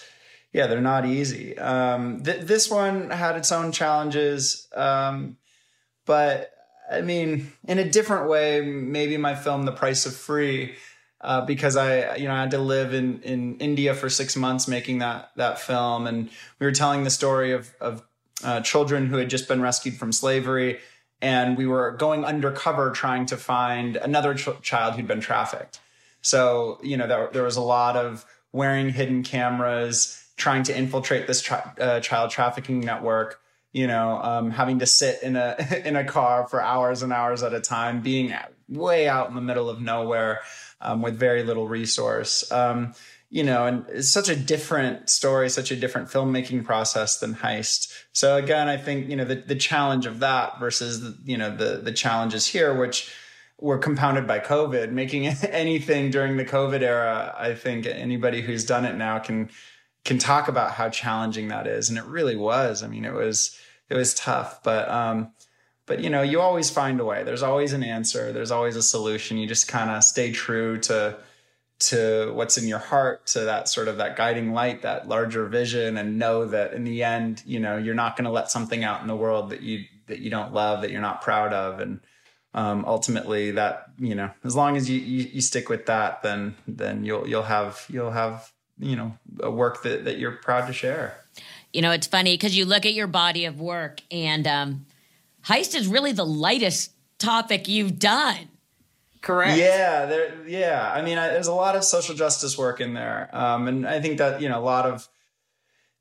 yeah, 0.53 0.67
they're 0.67 0.83
not 0.83 1.07
easy. 1.07 1.57
Um, 1.57 2.23
th- 2.23 2.43
this 2.43 2.71
one 2.71 3.09
had 3.09 3.37
its 3.37 3.51
own 3.51 3.73
challenges, 3.73 4.69
um, 4.75 5.39
but 6.05 6.51
I 6.91 7.01
mean, 7.01 7.51
in 7.67 7.79
a 7.79 7.89
different 7.89 8.29
way, 8.29 8.61
maybe 8.61 9.17
my 9.17 9.35
film 9.35 9.65
"The 9.65 9.73
Price 9.73 10.05
of 10.05 10.15
Free." 10.15 10.75
Uh, 11.23 11.47
because 11.47 11.77
I, 11.77 12.17
you 12.17 12.27
know, 12.27 12.35
I 12.35 12.41
had 12.41 12.51
to 12.51 12.59
live 12.59 12.93
in, 12.93 13.23
in 13.23 13.57
India 13.59 13.95
for 13.95 14.11
six 14.11 14.35
months 14.37 14.67
making 14.67 14.99
that 14.99 15.31
that 15.37 15.61
film, 15.61 16.09
and 16.09 16.29
we 16.59 16.67
were 16.67 16.73
telling 16.73 17.05
the 17.05 17.11
story 17.11 17.53
of 17.53 17.73
of 17.81 18.03
uh, 18.45 18.61
children 18.61 19.07
who 19.07 19.17
had 19.17 19.31
just 19.31 19.49
been 19.49 19.61
rescued 19.61 19.97
from 19.97 20.13
slavery. 20.13 20.81
And 21.21 21.57
we 21.57 21.67
were 21.67 21.93
going 21.93 22.25
undercover 22.25 22.91
trying 22.91 23.27
to 23.27 23.37
find 23.37 23.97
another 23.97 24.35
ch- 24.35 24.61
child 24.63 24.95
who'd 24.95 25.07
been 25.07 25.21
trafficked. 25.21 25.81
So, 26.21 26.79
you 26.83 26.97
know, 26.97 27.07
there, 27.07 27.31
there 27.33 27.43
was 27.45 27.57
a 27.57 27.63
lot 27.63 27.97
of 27.97 28.25
wearing 28.53 28.91
hidden 28.91 29.23
cameras, 29.23 30.25
trying 30.37 30.65
to 30.65 30.77
infiltrate 30.77 31.27
this 31.27 31.41
tra- 31.41 31.75
uh, 31.79 32.01
child 32.01 32.31
trafficking 32.31 32.81
network, 32.81 33.41
you 33.73 33.87
know, 33.87 34.21
um, 34.23 34.51
having 34.51 34.81
to 34.81 34.87
sit 34.87 35.23
in 35.23 35.37
a, 35.37 35.57
in 35.85 35.97
a 35.97 36.05
car 36.05 36.47
for 36.49 36.61
hours 36.63 37.03
and 37.03 37.13
hours 37.13 37.43
at 37.43 37.55
a 37.55 37.61
time, 37.61 38.01
being 38.01 38.35
way 38.69 39.09
out 39.09 39.29
in 39.29 39.35
the 39.35 39.41
middle 39.41 39.69
of 39.69 39.81
nowhere 39.81 40.41
um, 40.81 41.03
with 41.03 41.17
very 41.17 41.43
little 41.43 41.69
resource. 41.69 42.51
Um, 42.51 42.95
you 43.33 43.43
know, 43.43 43.65
and 43.65 43.87
it's 43.89 44.13
such 44.13 44.29
a 44.29 44.37
different 44.37 45.09
story, 45.09 45.49
such 45.49 45.71
a 45.71 45.77
different 45.77 46.09
filmmaking 46.09 46.67
process 46.67 47.19
than 47.19 47.35
Heist. 47.35 47.91
So 48.13 48.37
again, 48.37 48.69
I 48.69 48.77
think 48.77 49.09
you 49.09 49.17
know 49.17 49.25
the 49.25 49.37
the 49.37 49.55
challenge 49.55 50.05
of 50.05 50.21
that 50.21 50.61
versus 50.61 51.17
you 51.25 51.39
know 51.39 51.57
the 51.57 51.79
the 51.79 51.93
challenges 51.93 52.47
here, 52.47 52.79
which 52.79 53.11
were 53.59 53.79
compounded 53.79 54.27
by 54.27 54.39
COVID. 54.39 54.93
Making 54.93 55.27
anything 55.49 56.11
during 56.11 56.37
the 56.37 56.45
COVID 56.45 56.83
era, 56.83 57.35
I 57.39 57.55
think 57.55 57.87
anybody 57.87 58.43
who's 58.43 58.67
done 58.67 58.85
it 58.85 58.97
now 58.97 59.19
can 59.19 59.49
can 60.05 60.19
talk 60.19 60.49
about 60.49 60.73
how 60.73 60.91
challenging 60.91 61.49
that 61.49 61.67
is, 61.67 61.89
and 61.89 61.97
it 61.97 62.05
really 62.05 62.37
was. 62.37 62.83
I 62.83 62.87
mean, 62.87 63.07
it 63.07 63.15
was 63.15 63.59
it 63.89 63.95
was 63.95 64.13
tough, 64.13 64.63
but 64.63 64.91
um, 64.91 65.33
but 65.87 66.01
you 66.01 66.11
know, 66.11 66.21
you 66.21 66.43
always 66.43 66.69
find 66.69 67.01
a 67.01 67.05
way. 67.07 67.23
There's 67.25 67.43
always 67.43 67.73
an 67.73 67.83
answer. 67.83 68.31
There's 68.31 68.51
always 68.51 68.77
a 68.77 68.83
solution. 68.83 69.39
You 69.39 69.47
just 69.47 69.69
kind 69.69 69.91
of 69.91 70.05
stay 70.05 70.33
true 70.33 70.77
to 70.81 71.17
to 71.83 72.33
what's 72.35 72.59
in 72.59 72.67
your 72.67 72.79
heart 72.79 73.27
to 73.27 73.41
that 73.41 73.69
sort 73.69 73.89
of 73.89 73.99
that 73.99 74.17
guiding 74.17 74.53
light 74.53 74.83
that 74.83 75.09
larger 75.09 75.47
vision 75.47 75.97
and 75.97 76.19
know 76.19 76.47
that 76.47 76.73
in 76.73 76.85
the 76.85 77.03
end 77.03 77.43
you 77.45 77.61
know 77.61 77.77
you're 77.77 77.95
not 77.95 78.17
going 78.17 78.25
to 78.25 78.31
let 78.31 78.51
something 78.51 78.85
out 78.85 79.01
in 79.01 79.09
the 79.09 79.17
world 79.17 79.51
that 79.51 79.63
you 79.63 79.85
that 80.07 80.21
you 80.21 80.31
don't 80.31 80.53
love 80.53 80.83
that 80.83 80.91
you're 80.91 81.01
not 81.01 81.23
proud 81.23 81.53
of. 81.53 81.81
And 81.81 82.01
um, 82.55 82.85
ultimately 82.87 83.53
that 83.53 83.87
you 83.99 84.15
know 84.15 84.31
as 84.45 84.55
long 84.55 84.77
as 84.77 84.89
you, 84.89 84.99
you, 84.99 85.31
you 85.33 85.41
stick 85.41 85.69
with 85.71 85.87
that 85.87 86.23
then 86.23 86.55
then 86.69 87.05
you'll 87.05 87.27
you'll 87.27 87.43
have 87.43 87.87
you'll 87.89 88.11
have 88.11 88.53
you 88.79 88.95
know 88.95 89.17
a 89.41 89.51
work 89.51 89.83
that 89.85 90.05
that 90.05 90.19
you're 90.19 90.33
proud 90.33 90.67
to 90.67 90.73
share. 90.73 91.17
You 91.73 91.81
know 91.81 91.93
it's 91.93 92.07
funny 92.07 92.35
because 92.35 92.57
you 92.57 92.67
look 92.67 92.85
at 92.85 92.93
your 92.93 93.07
body 93.07 93.47
of 93.47 93.59
work 93.59 94.03
and 94.11 94.47
um 94.47 94.87
heist 95.47 95.75
is 95.75 95.87
really 95.87 96.13
the 96.13 96.27
lightest 96.27 96.93
topic 97.19 97.69
you've 97.69 97.99
done 97.99 98.49
Correct. 99.23 99.57
Yeah, 99.57 100.07
there. 100.07 100.35
Yeah, 100.47 100.93
I 100.93 101.01
mean, 101.01 101.17
I, 101.17 101.29
there's 101.29 101.47
a 101.47 101.55
lot 101.55 101.77
of 101.77 101.85
social 101.85 102.15
justice 102.15 102.59
work 102.59 102.81
in 102.81 102.93
there, 102.93 103.31
um, 103.33 103.69
and 103.69 103.87
I 103.87 104.01
think 104.01 104.19
that 104.19 104.43
you 104.43 104.49
know 104.49 104.59
a 104.59 104.61
lot 104.61 104.85
of 104.85 105.09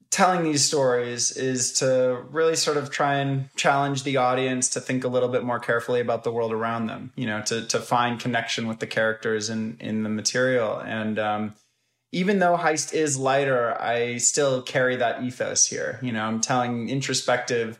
telling 0.09 0.43
these 0.43 0.65
stories 0.65 1.31
is 1.31 1.71
to 1.71 2.25
really 2.31 2.55
sort 2.55 2.77
of 2.77 2.89
try 2.89 3.15
and 3.15 3.49
challenge 3.55 4.03
the 4.03 4.17
audience 4.17 4.69
to 4.69 4.81
think 4.81 5.03
a 5.03 5.07
little 5.07 5.29
bit 5.29 5.43
more 5.43 5.59
carefully 5.59 6.01
about 6.01 6.23
the 6.23 6.31
world 6.31 6.51
around 6.51 6.87
them. 6.87 7.13
You 7.15 7.27
know, 7.27 7.41
to 7.43 7.65
to 7.67 7.79
find 7.79 8.19
connection 8.19 8.67
with 8.67 8.79
the 8.79 8.87
characters 8.87 9.51
in 9.51 9.77
in 9.79 10.01
the 10.01 10.09
material, 10.09 10.79
and 10.79 11.19
um, 11.19 11.53
even 12.11 12.39
though 12.39 12.57
heist 12.57 12.91
is 12.91 13.19
lighter, 13.19 13.79
I 13.79 14.17
still 14.17 14.63
carry 14.63 14.95
that 14.95 15.23
ethos 15.23 15.67
here. 15.67 15.99
You 16.01 16.11
know, 16.11 16.23
I'm 16.23 16.41
telling 16.41 16.89
introspective 16.89 17.79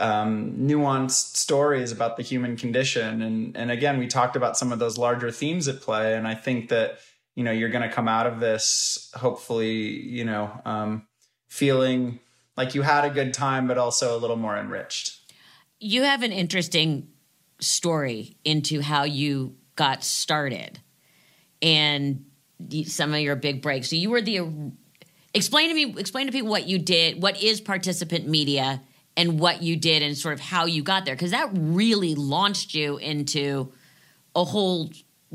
um, 0.00 0.52
nuanced 0.58 1.36
stories 1.36 1.92
about 1.92 2.16
the 2.16 2.22
human 2.22 2.56
condition. 2.56 3.22
And 3.22 3.56
and 3.56 3.70
again, 3.70 3.98
we 3.98 4.06
talked 4.06 4.36
about 4.36 4.56
some 4.56 4.72
of 4.72 4.78
those 4.78 4.98
larger 4.98 5.30
themes 5.30 5.68
at 5.68 5.80
play. 5.80 6.14
And 6.16 6.26
I 6.26 6.34
think 6.34 6.68
that 6.68 6.98
you 7.34 7.44
know 7.44 7.52
you're 7.52 7.70
going 7.70 7.88
to 7.88 7.94
come 7.94 8.08
out 8.08 8.26
of 8.26 8.40
this 8.40 9.12
hopefully 9.14 9.76
you 9.76 10.24
know 10.24 10.50
um, 10.64 11.06
feeling 11.48 12.20
like 12.56 12.74
you 12.74 12.82
had 12.82 13.04
a 13.04 13.10
good 13.10 13.34
time, 13.34 13.66
but 13.66 13.78
also 13.78 14.16
a 14.16 14.18
little 14.18 14.36
more 14.36 14.56
enriched. 14.56 15.18
You 15.80 16.02
have 16.02 16.22
an 16.22 16.32
interesting 16.32 17.08
story 17.60 18.36
into 18.44 18.80
how 18.80 19.04
you 19.04 19.56
got 19.76 20.04
started 20.04 20.80
and 21.60 22.24
some 22.86 23.12
of 23.12 23.20
your 23.20 23.36
big 23.36 23.60
breaks. 23.62 23.90
So 23.90 23.96
you 23.96 24.10
were 24.10 24.20
the 24.20 24.40
explain 25.32 25.68
to 25.68 25.74
me, 25.74 25.94
explain 25.98 26.26
to 26.26 26.32
people 26.32 26.48
what 26.50 26.68
you 26.68 26.78
did. 26.78 27.22
What 27.22 27.42
is 27.42 27.60
participant 27.60 28.28
media, 28.28 28.82
and 29.16 29.38
what 29.38 29.62
you 29.62 29.76
did, 29.76 30.02
and 30.02 30.16
sort 30.16 30.34
of 30.34 30.40
how 30.40 30.66
you 30.66 30.82
got 30.82 31.04
there, 31.04 31.14
because 31.14 31.30
that 31.30 31.50
really 31.52 32.14
launched 32.14 32.74
you 32.74 32.96
into 32.96 33.72
a 34.34 34.44
whole 34.44 34.90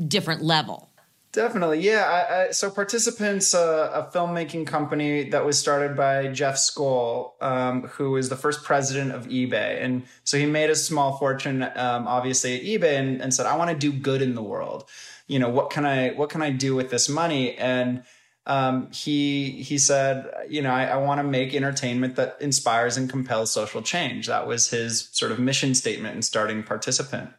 different 0.06 0.42
level. 0.42 0.90
Definitely, 1.32 1.80
yeah. 1.80 2.02
I, 2.04 2.42
I, 2.42 2.50
so, 2.50 2.70
Participants, 2.70 3.54
uh, 3.54 3.90
a 3.94 4.10
filmmaking 4.12 4.66
company 4.66 5.30
that 5.30 5.44
was 5.46 5.56
started 5.56 5.96
by 5.96 6.26
Jeff 6.26 6.56
Skoll, 6.56 7.40
um, 7.40 7.82
who 7.82 8.10
was 8.10 8.28
the 8.28 8.36
first 8.36 8.64
president 8.64 9.12
of 9.12 9.28
eBay, 9.28 9.80
and 9.80 10.02
so 10.24 10.38
he 10.38 10.46
made 10.46 10.70
a 10.70 10.74
small 10.74 11.18
fortune, 11.18 11.62
um, 11.62 12.08
obviously 12.08 12.56
at 12.56 12.62
eBay, 12.62 12.98
and, 12.98 13.22
and 13.22 13.32
said, 13.32 13.46
"I 13.46 13.56
want 13.56 13.70
to 13.70 13.76
do 13.76 13.92
good 13.92 14.22
in 14.22 14.34
the 14.34 14.42
world. 14.42 14.88
You 15.28 15.38
know, 15.38 15.48
what 15.48 15.70
can 15.70 15.86
I 15.86 16.10
what 16.10 16.30
can 16.30 16.42
I 16.42 16.50
do 16.50 16.74
with 16.74 16.90
this 16.90 17.08
money?" 17.08 17.56
And 17.56 18.02
um, 18.46 18.90
he 18.90 19.62
he 19.62 19.78
said, 19.78 20.30
"You 20.48 20.62
know, 20.62 20.70
I, 20.70 20.86
I 20.86 20.96
want 20.96 21.18
to 21.20 21.24
make 21.24 21.54
entertainment 21.54 22.16
that 22.16 22.36
inspires 22.40 22.96
and 22.96 23.08
compels 23.08 23.52
social 23.52 23.82
change." 23.82 24.26
That 24.26 24.46
was 24.46 24.70
his 24.70 25.08
sort 25.12 25.32
of 25.32 25.38
mission 25.38 25.74
statement 25.74 26.16
in 26.16 26.22
starting 26.22 26.62
Participant. 26.62 27.30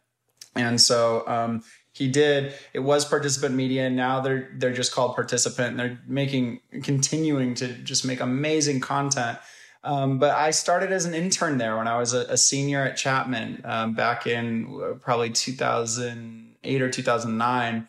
And 0.55 0.79
so 0.79 1.27
um, 1.27 1.63
he 1.93 2.09
did. 2.09 2.53
It 2.73 2.79
was 2.79 3.05
participant 3.05 3.55
media, 3.55 3.87
and 3.87 3.95
now 3.95 4.21
they're 4.21 4.49
they're 4.55 4.73
just 4.73 4.91
called 4.91 5.15
participant. 5.15 5.71
And 5.71 5.79
they're 5.79 5.99
making 6.07 6.61
continuing 6.83 7.55
to 7.55 7.67
just 7.67 8.05
make 8.05 8.19
amazing 8.19 8.79
content. 8.79 9.39
Um, 9.83 10.19
but 10.19 10.35
I 10.35 10.51
started 10.51 10.91
as 10.91 11.05
an 11.05 11.15
intern 11.15 11.57
there 11.57 11.77
when 11.77 11.87
I 11.87 11.97
was 11.97 12.13
a, 12.13 12.19
a 12.27 12.37
senior 12.37 12.83
at 12.83 12.97
Chapman 12.97 13.61
um, 13.65 13.95
back 13.95 14.27
in 14.27 14.79
uh, 14.81 14.93
probably 14.95 15.31
2008 15.31 16.81
or 16.81 16.89
2009, 16.89 17.87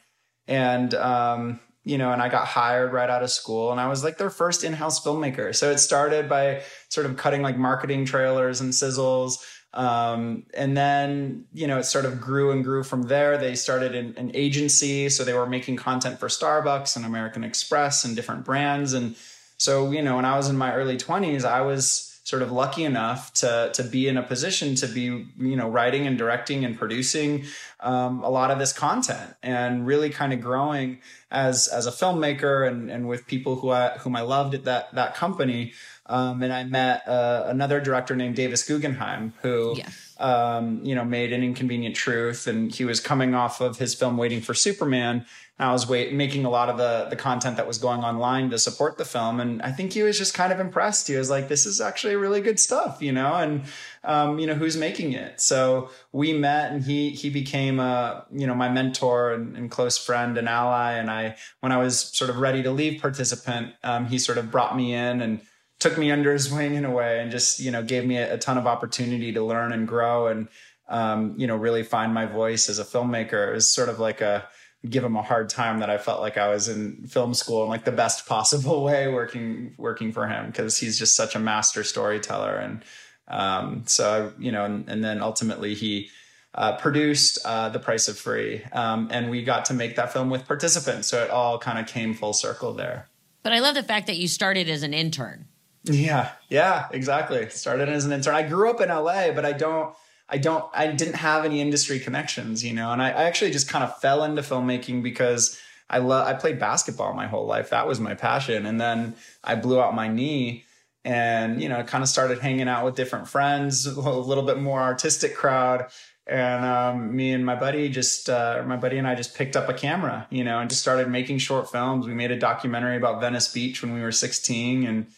and 0.48 0.94
um, 0.94 1.61
you 1.85 1.99
know, 1.99 2.12
and 2.12 2.23
I 2.23 2.29
got 2.29 2.47
hired 2.47 2.92
right 2.92 3.11
out 3.11 3.23
of 3.23 3.31
school, 3.31 3.73
and 3.73 3.81
I 3.81 3.88
was 3.88 4.05
like 4.05 4.18
their 4.18 4.31
first 4.31 4.62
in-house 4.64 5.05
filmmaker. 5.05 5.55
So 5.55 5.71
it 5.71 5.79
started 5.79 6.29
by 6.29 6.62
sort 6.88 7.07
of 7.07 7.16
cutting 7.16 7.42
like 7.42 7.57
marketing 7.57 8.05
trailers 8.05 8.61
and 8.61 8.73
sizzles. 8.73 9.38
Um, 9.75 10.45
and 10.55 10.77
then, 10.77 11.47
you 11.53 11.66
know, 11.66 11.79
it 11.79 11.85
sort 11.85 12.05
of 12.05 12.21
grew 12.21 12.53
and 12.53 12.62
grew 12.62 12.83
from 12.83 13.05
there. 13.05 13.38
They 13.38 13.55
started 13.55 13.95
an, 13.95 14.14
an 14.16 14.31
agency. 14.35 15.09
So 15.09 15.25
they 15.25 15.33
were 15.33 15.47
making 15.47 15.77
content 15.77 16.21
for 16.21 16.29
Starbucks 16.29 16.95
and 16.95 17.07
American 17.07 17.42
Express 17.42 18.05
and 18.05 18.14
different 18.14 18.45
brands. 18.45 18.92
And 18.92 19.16
so, 19.57 19.90
you 19.90 20.03
know, 20.03 20.16
when 20.16 20.27
I 20.27 20.37
was 20.37 20.49
in 20.49 20.57
my 20.57 20.75
early 20.75 20.99
20s, 20.99 21.45
I 21.45 21.62
was 21.62 22.12
sort 22.33 22.40
of 22.40 22.51
lucky 22.51 22.83
enough 22.83 23.31
to 23.35 23.71
to 23.75 23.85
be 23.85 24.09
in 24.09 24.16
a 24.16 24.23
position 24.23 24.75
to 24.75 24.87
be 24.87 25.03
you 25.03 25.55
know 25.55 25.68
writing 25.68 26.07
and 26.07 26.16
directing 26.16 26.64
and 26.64 26.79
producing 26.79 27.45
um, 27.81 28.25
a 28.25 28.31
lot 28.31 28.51
of 28.51 28.59
this 28.59 28.73
content 28.73 29.35
and 29.42 29.87
really 29.87 30.09
kind 30.09 30.33
of 30.33 30.40
growing 30.40 30.99
as 31.31 31.68
as 31.68 31.87
a 31.87 31.90
filmmaker 31.90 32.66
and 32.66 32.90
and 32.90 33.07
with 33.07 33.27
people 33.27 33.57
who 33.57 33.68
I 33.68 33.99
whom 33.99 34.16
I 34.16 34.23
loved 34.23 34.55
at 34.55 34.64
that 34.64 34.95
that 34.95 35.14
company 35.14 35.75
um, 36.07 36.42
and 36.42 36.53
I 36.53 36.64
met 36.64 37.07
uh, 37.07 37.45
another 37.49 37.81
director 37.81 38.16
named 38.16 38.35
Davis 38.35 38.66
Guggenheim, 38.66 39.35
who, 39.40 39.75
yes. 39.77 40.16
um, 40.18 40.85
you 40.85 40.95
know, 40.97 41.05
made 41.05 41.33
An 41.33 41.45
Inconvenient 41.45 41.95
Truth, 41.95 42.49
and 42.49 42.75
he 42.75 42.85
was 42.85 42.99
coming 42.99 43.35
off 43.35 43.61
of 43.61 43.79
his 43.79 43.95
film 43.95 44.16
Waiting 44.16 44.40
for 44.40 44.53
Superman. 44.53 45.25
I 45.62 45.72
was 45.72 45.88
wait, 45.88 46.12
making 46.12 46.44
a 46.44 46.51
lot 46.51 46.68
of 46.68 46.77
the 46.77 47.07
the 47.09 47.16
content 47.16 47.57
that 47.57 47.66
was 47.66 47.79
going 47.79 48.01
online 48.01 48.51
to 48.51 48.59
support 48.59 48.98
the 48.98 49.05
film, 49.05 49.38
and 49.38 49.62
I 49.62 49.70
think 49.70 49.92
he 49.92 50.03
was 50.03 50.18
just 50.18 50.35
kind 50.35 50.53
of 50.53 50.59
impressed. 50.59 51.09
He 51.09 51.14
was 51.14 51.31
like, 51.31 51.48
"This 51.48 51.66
is 51.66 51.81
actually 51.81 52.16
really 52.16 52.40
good 52.40 52.59
stuff," 52.59 53.01
you 53.01 53.12
know, 53.12 53.35
and 53.35 53.62
um, 54.03 54.38
you 54.38 54.46
know 54.46 54.55
who's 54.55 54.77
making 54.77 55.12
it. 55.12 55.40
So 55.40 55.90
we 56.11 56.33
met, 56.33 56.72
and 56.72 56.83
he 56.83 57.11
he 57.11 57.31
became 57.31 57.79
a 57.79 58.27
you 58.33 58.46
know 58.46 58.55
my 58.55 58.68
mentor 58.68 59.33
and, 59.33 59.57
and, 59.57 59.70
close 59.70 59.96
friend 59.96 60.37
and 60.37 60.48
ally. 60.48 60.92
And 60.92 61.11
I, 61.11 61.37
when 61.61 61.70
I 61.70 61.77
was 61.77 61.98
sort 61.98 62.31
of 62.31 62.38
ready 62.38 62.62
to 62.62 62.70
leave 62.70 63.01
participant, 63.01 63.75
um, 63.85 64.07
he 64.07 64.18
sort 64.18 64.38
of 64.38 64.51
brought 64.51 64.77
me 64.77 64.94
in 64.94 65.20
and 65.20 65.40
took 65.79 65.98
me 65.98 66.11
under 66.11 66.33
his 66.33 66.53
wing 66.53 66.75
in 66.75 66.85
a 66.85 66.90
way 66.90 67.20
and 67.20 67.31
just 67.31 67.61
you 67.61 67.70
know 67.70 67.83
gave 67.83 68.05
me 68.05 68.16
a, 68.16 68.35
a 68.35 68.38
ton 68.38 68.59
of 68.59 68.66
opportunity 68.66 69.33
to 69.33 69.44
learn 69.44 69.72
and 69.72 69.87
grow 69.87 70.27
and 70.29 70.48
um, 70.88 71.35
you 71.37 71.46
know 71.46 71.57
really 71.57 71.83
find 71.83 72.14
my 72.14 72.27
voice 72.27 72.68
as 72.68 72.79
a 72.79 72.85
filmmaker 72.85 73.51
it 73.51 73.55
was 73.55 73.68
sort 73.68 73.88
of 73.88 73.98
like 73.98 74.20
a 74.20 74.46
give 74.88 75.05
him 75.05 75.16
a 75.16 75.23
hard 75.23 75.49
time 75.49 75.79
that 75.79 75.90
I 75.90 75.99
felt 75.99 76.21
like 76.21 76.37
I 76.37 76.49
was 76.49 76.68
in 76.68 77.07
film 77.07 77.35
school 77.35 77.62
in 77.62 77.68
like 77.68 77.85
the 77.85 77.92
best 77.92 78.27
possible 78.27 78.83
way 78.88 79.09
working 79.09 79.75
working 79.79 80.12
for 80.12 80.27
him 80.27 80.47
because 80.47 80.77
he's 80.77 80.99
just 80.99 81.14
such 81.14 81.35
a 81.35 81.38
master 81.38 81.85
storyteller 81.85 82.57
and 82.57 82.85
um, 83.29 83.85
so 83.87 84.33
I, 84.37 84.42
you 84.42 84.51
know 84.51 84.64
and, 84.64 84.88
and 84.88 85.05
then 85.05 85.23
ultimately 85.23 85.75
he 85.75 86.11
uh, 86.55 86.77
produced 86.77 87.38
uh, 87.45 87.68
The 87.71 87.79
Price 87.79 88.09
of 88.09 88.18
Free 88.18 88.62
um, 88.73 89.09
and 89.11 89.31
we 89.31 89.42
got 89.42 89.64
to 89.66 89.75
make 89.75 89.97
that 89.97 90.12
film 90.12 90.31
with 90.31 90.47
participants 90.47 91.09
so 91.09 91.23
it 91.23 91.31
all 91.31 91.59
kind 91.59 91.79
of 91.79 91.87
came 91.87 92.12
full 92.12 92.33
circle 92.33 92.75
there. 92.75 93.09
But 93.42 93.53
I 93.53 93.61
love 93.61 93.75
the 93.75 93.83
fact 93.83 94.07
that 94.07 94.18
you 94.18 94.29
started 94.29 94.68
as 94.68 94.83
an 94.83 94.95
intern. 94.95 95.47
Yeah, 95.85 96.31
yeah, 96.49 96.87
exactly. 96.92 97.49
Started 97.49 97.88
as 97.88 98.05
an 98.05 98.12
intern. 98.12 98.35
I 98.35 98.42
grew 98.42 98.71
up 98.71 98.81
in 98.81 98.88
LA, 98.88 99.33
but 99.33 99.45
I 99.45 99.53
don't, 99.53 99.95
I 100.33 100.38
don't, 100.38 100.64
I 100.73 100.87
didn't 100.87 101.16
have 101.16 101.45
any 101.45 101.61
industry 101.61 102.01
connections, 102.01 102.64
you 102.64 102.73
know. 102.73 102.90
And 102.90 103.03
I, 103.03 103.11
I 103.11 103.25
actually 103.25 103.51
just 103.51 103.68
kind 103.68 103.85
of 103.85 103.99
fell 103.99 104.25
into 104.25 104.40
filmmaking 104.40 105.03
because 105.03 105.61
I 105.90 105.99
love, 105.99 106.27
I 106.27 106.33
played 106.33 106.59
basketball 106.59 107.12
my 107.12 107.27
whole 107.27 107.45
life. 107.45 107.68
That 107.68 107.87
was 107.87 108.01
my 108.01 108.14
passion. 108.14 108.64
And 108.64 108.81
then 108.81 109.14
I 109.45 109.57
blew 109.57 109.79
out 109.79 109.95
my 109.95 110.09
knee, 110.09 110.64
and 111.05 111.61
you 111.62 111.68
know, 111.68 111.83
kind 111.83 112.03
of 112.03 112.09
started 112.09 112.38
hanging 112.38 112.66
out 112.66 112.85
with 112.85 112.95
different 112.95 113.29
friends, 113.29 113.87
a 113.87 114.01
little 114.01 114.45
bit 114.45 114.59
more 114.59 114.81
artistic 114.81 115.37
crowd. 115.37 115.87
And 116.27 116.64
um, 116.64 117.14
me 117.14 117.33
and 117.33 117.45
my 117.45 117.57
buddy 117.57 117.90
just, 117.90 118.31
uh, 118.31 118.62
my 118.64 118.77
buddy 118.77 118.97
and 118.97 119.07
I 119.07 119.14
just 119.14 119.37
picked 119.37 119.57
up 119.57 119.68
a 119.68 119.75
camera, 119.75 120.27
you 120.31 120.45
know, 120.45 120.61
and 120.61 120.71
just 120.71 120.81
started 120.81 121.09
making 121.09 121.38
short 121.38 121.71
films. 121.71 122.07
We 122.07 122.14
made 122.14 122.31
a 122.31 122.38
documentary 122.38 122.97
about 122.97 123.21
Venice 123.21 123.53
Beach 123.53 123.83
when 123.83 123.92
we 123.92 124.01
were 124.01 124.12
16, 124.12 124.87
and 124.87 125.09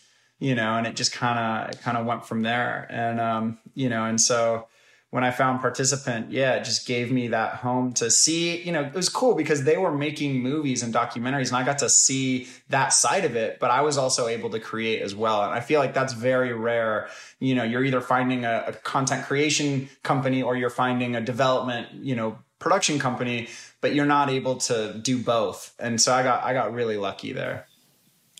you 0.40 0.56
know, 0.56 0.74
and 0.74 0.86
it 0.88 0.96
just 0.96 1.12
kind 1.12 1.38
of 1.38 1.80
kind 1.82 1.96
of 1.96 2.04
went 2.04 2.26
from 2.26 2.42
there. 2.42 2.88
And 2.90 3.20
um, 3.20 3.58
you 3.74 3.88
know, 3.88 4.04
and 4.06 4.20
so 4.20 4.66
when 5.14 5.22
I 5.22 5.30
found 5.30 5.60
participant, 5.60 6.32
yeah, 6.32 6.54
it 6.54 6.64
just 6.64 6.88
gave 6.88 7.12
me 7.12 7.28
that 7.28 7.54
home 7.54 7.92
to 7.92 8.10
see, 8.10 8.60
you 8.62 8.72
know, 8.72 8.82
it 8.82 8.94
was 8.94 9.08
cool 9.08 9.36
because 9.36 9.62
they 9.62 9.76
were 9.76 9.96
making 9.96 10.42
movies 10.42 10.82
and 10.82 10.92
documentaries 10.92 11.50
and 11.50 11.56
I 11.56 11.62
got 11.62 11.78
to 11.78 11.88
see 11.88 12.48
that 12.70 12.92
side 12.92 13.24
of 13.24 13.36
it, 13.36 13.60
but 13.60 13.70
I 13.70 13.82
was 13.82 13.96
also 13.96 14.26
able 14.26 14.50
to 14.50 14.58
create 14.58 15.02
as 15.02 15.14
well. 15.14 15.44
And 15.44 15.52
I 15.52 15.60
feel 15.60 15.78
like 15.78 15.94
that's 15.94 16.14
very 16.14 16.52
rare. 16.52 17.08
You 17.38 17.54
know, 17.54 17.62
you're 17.62 17.84
either 17.84 18.00
finding 18.00 18.44
a, 18.44 18.64
a 18.66 18.72
content 18.72 19.24
creation 19.24 19.88
company 20.02 20.42
or 20.42 20.56
you're 20.56 20.68
finding 20.68 21.14
a 21.14 21.20
development, 21.20 21.92
you 21.92 22.16
know, 22.16 22.36
production 22.58 22.98
company, 22.98 23.46
but 23.80 23.94
you're 23.94 24.06
not 24.06 24.30
able 24.30 24.56
to 24.56 24.98
do 25.00 25.22
both. 25.22 25.76
And 25.78 26.00
so 26.00 26.12
I 26.12 26.24
got 26.24 26.42
I 26.42 26.54
got 26.54 26.74
really 26.74 26.96
lucky 26.96 27.32
there. 27.32 27.68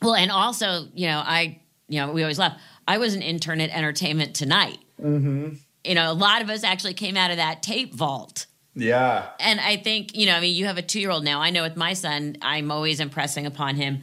Well, 0.02 0.16
and 0.16 0.32
also, 0.32 0.88
you 0.92 1.06
know, 1.06 1.22
I 1.24 1.60
you 1.86 2.00
know, 2.00 2.10
we 2.10 2.24
always 2.24 2.40
laugh. 2.40 2.60
I 2.88 2.98
was 2.98 3.14
an 3.14 3.22
intern 3.22 3.60
at 3.60 3.70
Entertainment 3.70 4.34
Tonight. 4.34 4.78
Mm-hmm. 5.00 5.54
You 5.84 5.94
know, 5.94 6.10
a 6.10 6.14
lot 6.14 6.42
of 6.42 6.50
us 6.50 6.64
actually 6.64 6.94
came 6.94 7.16
out 7.16 7.30
of 7.30 7.36
that 7.36 7.62
tape 7.62 7.94
vault. 7.94 8.46
Yeah. 8.74 9.28
And 9.38 9.60
I 9.60 9.76
think, 9.76 10.16
you 10.16 10.26
know, 10.26 10.34
I 10.34 10.40
mean, 10.40 10.54
you 10.54 10.66
have 10.66 10.78
a 10.78 10.82
two 10.82 11.00
year 11.00 11.10
old 11.10 11.24
now. 11.24 11.40
I 11.40 11.50
know 11.50 11.62
with 11.62 11.76
my 11.76 11.92
son, 11.92 12.36
I'm 12.42 12.70
always 12.70 13.00
impressing 13.00 13.46
upon 13.46 13.76
him 13.76 14.02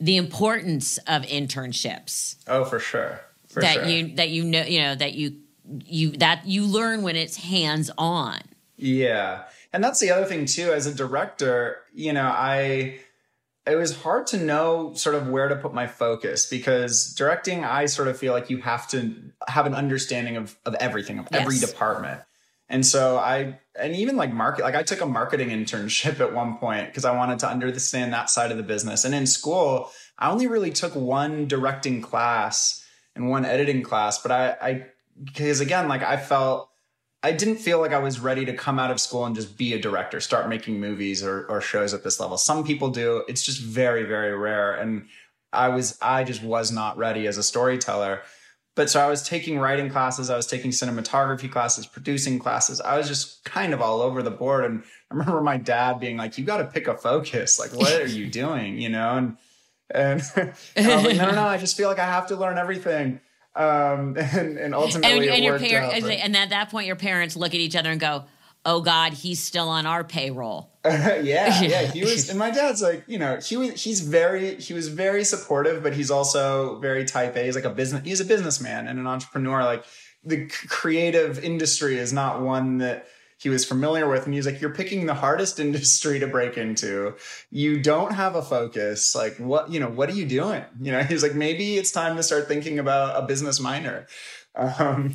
the 0.00 0.16
importance 0.16 0.98
of 1.06 1.22
internships. 1.22 2.36
Oh, 2.46 2.64
for 2.64 2.80
sure. 2.80 3.20
For 3.46 3.60
that 3.60 3.74
sure. 3.74 3.84
you 3.86 4.16
that 4.16 4.30
you 4.30 4.44
know 4.44 4.62
you 4.62 4.80
know 4.80 4.94
that 4.94 5.14
you 5.14 5.36
you 5.84 6.12
that 6.12 6.46
you 6.46 6.64
learn 6.64 7.02
when 7.02 7.16
it's 7.16 7.36
hands 7.36 7.90
on. 7.96 8.40
Yeah. 8.76 9.44
And 9.72 9.82
that's 9.82 10.00
the 10.00 10.10
other 10.10 10.24
thing 10.24 10.44
too 10.46 10.72
as 10.72 10.86
a 10.86 10.94
director, 10.94 11.78
you 11.94 12.12
know, 12.12 12.26
I 12.26 12.98
it 13.66 13.76
was 13.76 13.96
hard 13.96 14.26
to 14.28 14.36
know 14.36 14.92
sort 14.94 15.14
of 15.14 15.28
where 15.28 15.48
to 15.48 15.56
put 15.56 15.72
my 15.72 15.86
focus 15.86 16.46
because 16.46 17.14
directing, 17.14 17.64
I 17.64 17.86
sort 17.86 18.08
of 18.08 18.18
feel 18.18 18.32
like 18.32 18.50
you 18.50 18.58
have 18.58 18.88
to 18.88 19.14
have 19.46 19.66
an 19.66 19.74
understanding 19.74 20.36
of, 20.36 20.56
of 20.66 20.74
everything, 20.76 21.18
of 21.18 21.28
yes. 21.30 21.40
every 21.40 21.58
department. 21.58 22.20
And 22.68 22.84
so 22.84 23.18
I, 23.18 23.60
and 23.78 23.94
even 23.94 24.16
like 24.16 24.32
market, 24.32 24.62
like 24.62 24.74
I 24.74 24.82
took 24.82 25.00
a 25.00 25.06
marketing 25.06 25.50
internship 25.50 26.18
at 26.20 26.32
one 26.32 26.56
point 26.56 26.88
because 26.88 27.04
I 27.04 27.14
wanted 27.16 27.38
to 27.40 27.48
understand 27.48 28.12
that 28.12 28.30
side 28.30 28.50
of 28.50 28.56
the 28.56 28.62
business. 28.62 29.04
And 29.04 29.14
in 29.14 29.26
school, 29.26 29.90
I 30.18 30.30
only 30.30 30.48
really 30.48 30.70
took 30.70 30.96
one 30.96 31.46
directing 31.46 32.02
class 32.02 32.84
and 33.14 33.28
one 33.28 33.44
editing 33.44 33.82
class, 33.82 34.18
but 34.18 34.32
I, 34.32 34.56
I, 34.60 34.86
because 35.22 35.60
again, 35.60 35.86
like 35.86 36.02
I 36.02 36.16
felt 36.16 36.70
I 37.22 37.32
didn't 37.32 37.56
feel 37.56 37.78
like 37.78 37.92
I 37.92 37.98
was 37.98 38.18
ready 38.18 38.44
to 38.46 38.52
come 38.52 38.78
out 38.78 38.90
of 38.90 39.00
school 39.00 39.24
and 39.24 39.34
just 39.34 39.56
be 39.56 39.74
a 39.74 39.78
director, 39.78 40.20
start 40.20 40.48
making 40.48 40.80
movies 40.80 41.22
or, 41.22 41.46
or 41.46 41.60
shows 41.60 41.94
at 41.94 42.02
this 42.02 42.18
level. 42.18 42.36
Some 42.36 42.64
people 42.64 42.90
do. 42.90 43.24
It's 43.28 43.42
just 43.42 43.60
very, 43.60 44.02
very 44.02 44.36
rare. 44.36 44.74
And 44.74 45.06
I 45.52 45.68
was, 45.68 45.98
I 46.02 46.24
just 46.24 46.42
was 46.42 46.72
not 46.72 46.96
ready 46.98 47.28
as 47.28 47.38
a 47.38 47.42
storyteller. 47.42 48.22
But 48.74 48.88
so 48.88 49.00
I 49.00 49.06
was 49.06 49.22
taking 49.22 49.58
writing 49.58 49.90
classes, 49.90 50.30
I 50.30 50.36
was 50.36 50.46
taking 50.46 50.70
cinematography 50.70 51.50
classes, 51.50 51.86
producing 51.86 52.38
classes. 52.38 52.80
I 52.80 52.96
was 52.96 53.06
just 53.06 53.44
kind 53.44 53.74
of 53.74 53.82
all 53.82 54.00
over 54.00 54.22
the 54.22 54.30
board. 54.30 54.64
And 54.64 54.82
I 55.10 55.14
remember 55.14 55.42
my 55.42 55.58
dad 55.58 56.00
being 56.00 56.16
like, 56.16 56.38
"You 56.38 56.44
got 56.44 56.56
to 56.56 56.64
pick 56.64 56.88
a 56.88 56.96
focus. 56.96 57.58
Like, 57.58 57.74
what 57.74 57.92
are 58.00 58.06
you 58.06 58.26
doing?" 58.30 58.78
You 58.78 58.88
know, 58.88 59.14
and 59.14 59.36
and, 59.90 60.22
and 60.74 60.90
I 60.90 60.96
was 60.96 61.04
like, 61.04 61.16
"No, 61.18 61.26
no, 61.26 61.34
no. 61.34 61.44
I 61.44 61.58
just 61.58 61.76
feel 61.76 61.88
like 61.88 61.98
I 61.98 62.06
have 62.06 62.28
to 62.28 62.36
learn 62.36 62.56
everything." 62.56 63.20
Um, 63.54 64.16
and, 64.16 64.58
and 64.58 64.74
ultimately, 64.74 65.28
and, 65.28 65.44
and 65.44 65.44
your 65.44 65.56
and 65.56 66.36
at 66.36 66.50
that 66.50 66.70
point, 66.70 66.86
your 66.86 66.96
parents 66.96 67.36
look 67.36 67.54
at 67.54 67.60
each 67.60 67.76
other 67.76 67.90
and 67.90 68.00
go, 68.00 68.24
oh 68.64 68.80
God, 68.80 69.12
he's 69.12 69.42
still 69.42 69.68
on 69.68 69.86
our 69.86 70.04
payroll. 70.04 70.70
yeah, 70.84 71.22
yeah. 71.62 71.82
He 71.82 72.02
was, 72.02 72.28
and 72.28 72.38
my 72.38 72.50
dad's 72.50 72.82
like, 72.82 73.04
you 73.06 73.18
know, 73.18 73.38
he 73.38 73.56
was, 73.56 73.82
he's 73.82 74.00
very, 74.00 74.56
he 74.56 74.74
was 74.74 74.88
very 74.88 75.24
supportive, 75.24 75.82
but 75.82 75.94
he's 75.94 76.10
also 76.10 76.78
very 76.78 77.04
type 77.04 77.36
A. 77.36 77.44
He's 77.44 77.54
like 77.54 77.64
a 77.64 77.70
business, 77.70 78.04
he's 78.04 78.20
a 78.20 78.24
businessman 78.24 78.86
and 78.86 78.98
an 78.98 79.06
entrepreneur. 79.06 79.64
Like 79.64 79.84
the 80.24 80.46
creative 80.68 81.42
industry 81.42 81.98
is 81.98 82.12
not 82.12 82.40
one 82.40 82.78
that 82.78 83.06
he 83.42 83.48
was 83.48 83.64
familiar 83.64 84.08
with. 84.08 84.24
And 84.24 84.34
he's 84.34 84.46
like, 84.46 84.60
you're 84.60 84.74
picking 84.74 85.06
the 85.06 85.14
hardest 85.14 85.58
industry 85.66 86.20
to 86.20 86.26
break 86.26 86.56
into. 86.56 87.14
You 87.50 87.80
don't 87.80 88.12
have 88.12 88.36
a 88.36 88.42
focus. 88.42 89.14
Like 89.14 89.36
what, 89.36 89.70
you 89.70 89.80
know, 89.80 89.88
what 89.88 90.08
are 90.08 90.14
you 90.14 90.26
doing? 90.26 90.64
You 90.80 90.92
know, 90.92 91.02
he's 91.02 91.22
like, 91.22 91.34
maybe 91.34 91.76
it's 91.76 91.90
time 91.90 92.16
to 92.16 92.22
start 92.22 92.46
thinking 92.46 92.78
about 92.78 93.22
a 93.22 93.26
business 93.26 93.60
minor. 93.60 94.06
Um, 94.54 95.14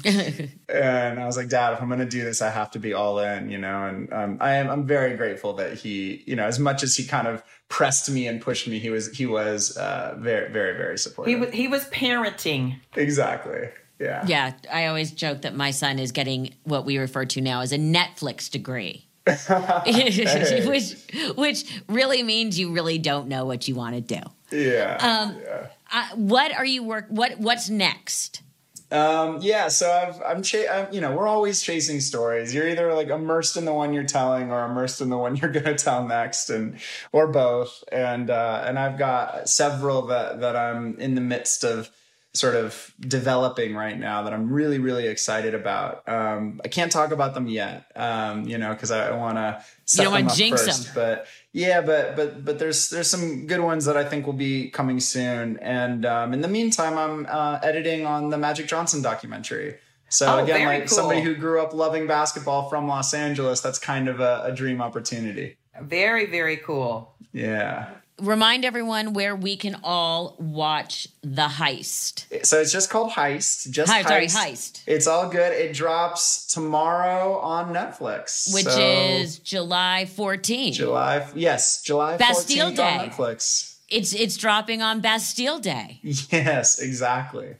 and 0.68 1.20
I 1.20 1.26
was 1.28 1.38
like, 1.38 1.48
Dad, 1.48 1.74
if 1.74 1.80
I'm 1.80 1.90
going 1.90 2.00
to 2.00 2.08
do 2.08 2.24
this, 2.24 2.42
I 2.42 2.50
have 2.50 2.72
to 2.72 2.80
be 2.80 2.94
all 2.94 3.20
in, 3.20 3.52
you 3.52 3.60
know. 3.60 3.86
And 3.86 4.12
um, 4.12 4.38
I 4.42 4.56
am 4.56 4.68
I'm 4.68 4.88
very 4.88 5.16
grateful 5.16 5.54
that 5.58 5.78
he, 5.78 6.24
you 6.26 6.36
know, 6.36 6.46
as 6.46 6.58
much 6.58 6.82
as 6.82 6.96
he 6.96 7.06
kind 7.06 7.28
of 7.28 7.44
pressed 7.70 8.10
me 8.10 8.26
and 8.26 8.42
pushed 8.42 8.68
me, 8.68 8.80
he 8.80 8.90
was 8.90 9.16
he 9.16 9.28
was 9.28 9.78
uh, 9.78 10.16
very 10.18 10.52
very 10.52 10.76
very 10.76 10.98
supportive. 10.98 11.36
He 11.36 11.40
was 11.40 11.54
he 11.54 11.68
was 11.68 11.86
parenting 11.90 12.80
exactly. 12.96 13.70
Yeah. 14.00 14.24
Yeah. 14.28 14.54
I 14.72 14.88
always 14.88 15.12
joke 15.12 15.42
that 15.42 15.56
my 15.56 15.72
son 15.72 16.00
is 16.00 16.12
getting 16.12 16.54
what 16.64 16.86
we 16.86 16.98
refer 16.98 17.26
to 17.26 17.42
now 17.42 17.62
as 17.62 17.72
a 17.72 17.78
Netflix 17.78 18.50
degree. 18.50 19.06
which 19.28 20.96
which 21.36 21.82
really 21.90 22.24
means 22.24 22.58
you 22.58 22.72
really 22.72 22.98
don't 22.98 23.28
know 23.28 23.44
what 23.44 23.68
you 23.68 23.76
want 23.76 23.96
to 23.96 24.02
do. 24.02 24.22
Yeah. 24.52 24.98
Um, 25.02 25.38
yeah. 25.44 25.68
Uh, 25.92 26.08
what 26.16 26.54
are 26.54 26.66
you 26.66 26.84
work? 26.84 27.08
What 27.10 27.38
What's 27.38 27.70
next? 27.70 28.42
Um, 28.90 29.40
yeah, 29.42 29.68
so 29.68 29.92
I've, 29.92 30.22
I'm, 30.26 30.42
cha- 30.42 30.72
I'm, 30.72 30.94
you 30.94 31.02
know, 31.02 31.14
we're 31.14 31.28
always 31.28 31.62
chasing 31.62 32.00
stories. 32.00 32.54
You're 32.54 32.70
either 32.70 32.94
like 32.94 33.10
immersed 33.10 33.58
in 33.58 33.66
the 33.66 33.74
one 33.74 33.94
you're 33.94 34.06
telling 34.06 34.50
or 34.50 34.64
immersed 34.66 35.02
in 35.02 35.10
the 35.10 35.18
one 35.18 35.36
you're 35.36 35.52
going 35.52 35.66
to 35.66 35.76
tell 35.76 36.08
next 36.08 36.50
and, 36.50 36.80
or 37.12 37.28
both. 37.28 37.84
And, 37.92 38.30
uh, 38.30 38.64
and 38.66 38.80
I've 38.80 38.98
got 38.98 39.50
several 39.50 40.04
that, 40.08 40.40
that 40.40 40.56
I'm 40.56 40.98
in 41.00 41.16
the 41.16 41.22
midst 41.22 41.66
of 41.66 41.92
sort 42.34 42.56
of 42.56 42.94
developing 43.00 43.76
right 43.76 43.98
now 43.98 44.24
that 44.24 44.34
I'm 44.34 44.52
really, 44.52 44.80
really 44.80 45.08
excited 45.08 45.56
about. 45.56 46.08
Um, 46.08 46.62
I 46.64 46.68
can't 46.68 46.92
talk 46.92 47.12
about 47.12 47.34
them 47.34 47.48
yet, 47.48 47.92
um, 47.96 48.48
you 48.48 48.58
know, 48.58 48.74
cause 48.76 48.92
I, 48.92 49.10
I 49.10 49.16
want 49.16 49.38
to 49.38 49.64
you 49.94 50.04
don't 50.04 50.14
them 50.14 50.28
up 50.28 50.34
jinx 50.34 50.66
first, 50.66 50.94
them. 50.94 50.94
but 50.96 51.28
yeah, 51.52 51.82
but 51.82 52.16
but 52.16 52.46
but 52.46 52.60
there's 52.60 52.90
there's 52.90 53.10
some 53.10 53.48
good 53.48 53.62
ones 53.62 53.86
that 53.86 53.98
I 53.98 54.06
think 54.06 54.26
will 54.26 54.34
be 54.34 54.70
coming 54.70 55.00
soon. 55.00 55.58
And 55.60 56.06
um, 56.06 56.34
in 56.34 56.42
the 56.42 56.48
meantime, 56.48 56.98
I'm 56.98 57.26
uh, 57.28 57.60
editing 57.64 58.06
on 58.06 58.30
the 58.30 58.38
Magic 58.38 58.68
Johnson 58.68 59.02
documentary. 59.02 59.78
So 60.10 60.38
Oh, 60.38 60.44
again, 60.44 60.66
like 60.66 60.88
somebody 60.88 61.22
who 61.22 61.36
grew 61.36 61.62
up 61.62 61.74
loving 61.74 62.08
basketball 62.08 62.70
from 62.70 62.88
Los 62.88 63.14
Angeles, 63.14 63.60
that's 63.60 63.80
kind 63.80 64.08
of 64.08 64.20
a, 64.20 64.44
a 64.46 64.52
dream 64.54 64.82
opportunity. 64.82 65.58
very 65.82 66.26
very 66.26 66.58
cool. 66.58 67.16
Yeah. 67.34 67.90
Remind 68.20 68.66
everyone 68.66 69.14
where 69.14 69.36
we 69.36 69.56
can 69.56 69.76
all 69.84 70.36
watch 70.40 71.08
the 71.22 71.44
heist. 71.48 72.26
So 72.46 72.60
it's 72.60 72.72
just 72.72 72.90
called 72.90 73.12
Heist. 73.12 73.70
Just 73.70 73.92
Hi, 73.92 74.02
Heist. 74.02 74.08
sorry, 74.08 74.26
Heist. 74.52 74.82
It's 74.88 75.06
all 75.06 75.30
good. 75.30 75.54
It 75.54 75.74
drops 75.74 76.48
tomorrow 76.52 77.38
on 77.38 77.74
Netflix, 77.74 78.52
Which 78.54 78.66
So 78.66 78.80
is 78.80 79.38
July 79.40 80.08
14th. 80.10 80.74
July. 80.74 81.28
Yes, 81.36 81.82
July 81.84 82.18
Bastille 82.18 82.72
14th 82.72 82.76
Day. 82.76 82.98
on 82.98 83.10
Netflix. 83.10 83.74
It's 83.90 84.14
it's 84.14 84.36
dropping 84.36 84.82
on 84.82 85.00
Bastille 85.00 85.60
Day. 85.60 86.00
Yes, 86.04 86.80
exactly. 86.80 87.56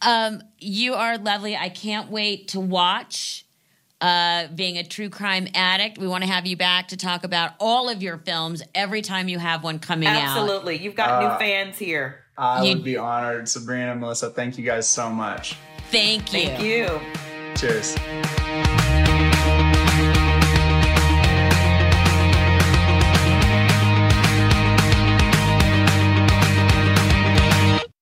Um, 0.00 0.42
you 0.58 0.94
are 0.94 1.18
lovely. 1.18 1.54
I 1.56 1.68
can't 1.68 2.10
wait 2.10 2.48
to 2.48 2.60
watch. 2.60 3.44
Uh, 4.00 4.48
being 4.54 4.78
a 4.78 4.82
true 4.84 5.10
crime 5.10 5.46
addict, 5.54 5.98
we 5.98 6.08
want 6.08 6.24
to 6.24 6.30
have 6.30 6.46
you 6.46 6.56
back 6.56 6.88
to 6.88 6.96
talk 6.96 7.22
about 7.22 7.52
all 7.60 7.88
of 7.90 8.02
your 8.02 8.16
films 8.18 8.62
every 8.74 9.02
time 9.02 9.28
you 9.28 9.38
have 9.38 9.62
one 9.62 9.78
coming 9.78 10.08
out. 10.08 10.16
Absolutely, 10.16 10.78
you've 10.78 10.94
got 10.96 11.22
Uh, 11.22 11.32
new 11.32 11.38
fans 11.38 11.76
here. 11.78 12.24
I 12.38 12.62
You- 12.64 12.76
would 12.76 12.84
be 12.84 12.96
honored, 12.96 13.46
Sabrina, 13.48 13.94
Melissa. 13.94 14.30
Thank 14.30 14.56
you 14.56 14.64
guys 14.64 14.88
so 14.88 15.10
much. 15.10 15.56
Thank 15.90 16.32
you. 16.32 16.46
Thank 16.46 16.62
you. 16.62 17.00
Cheers. 17.56 18.39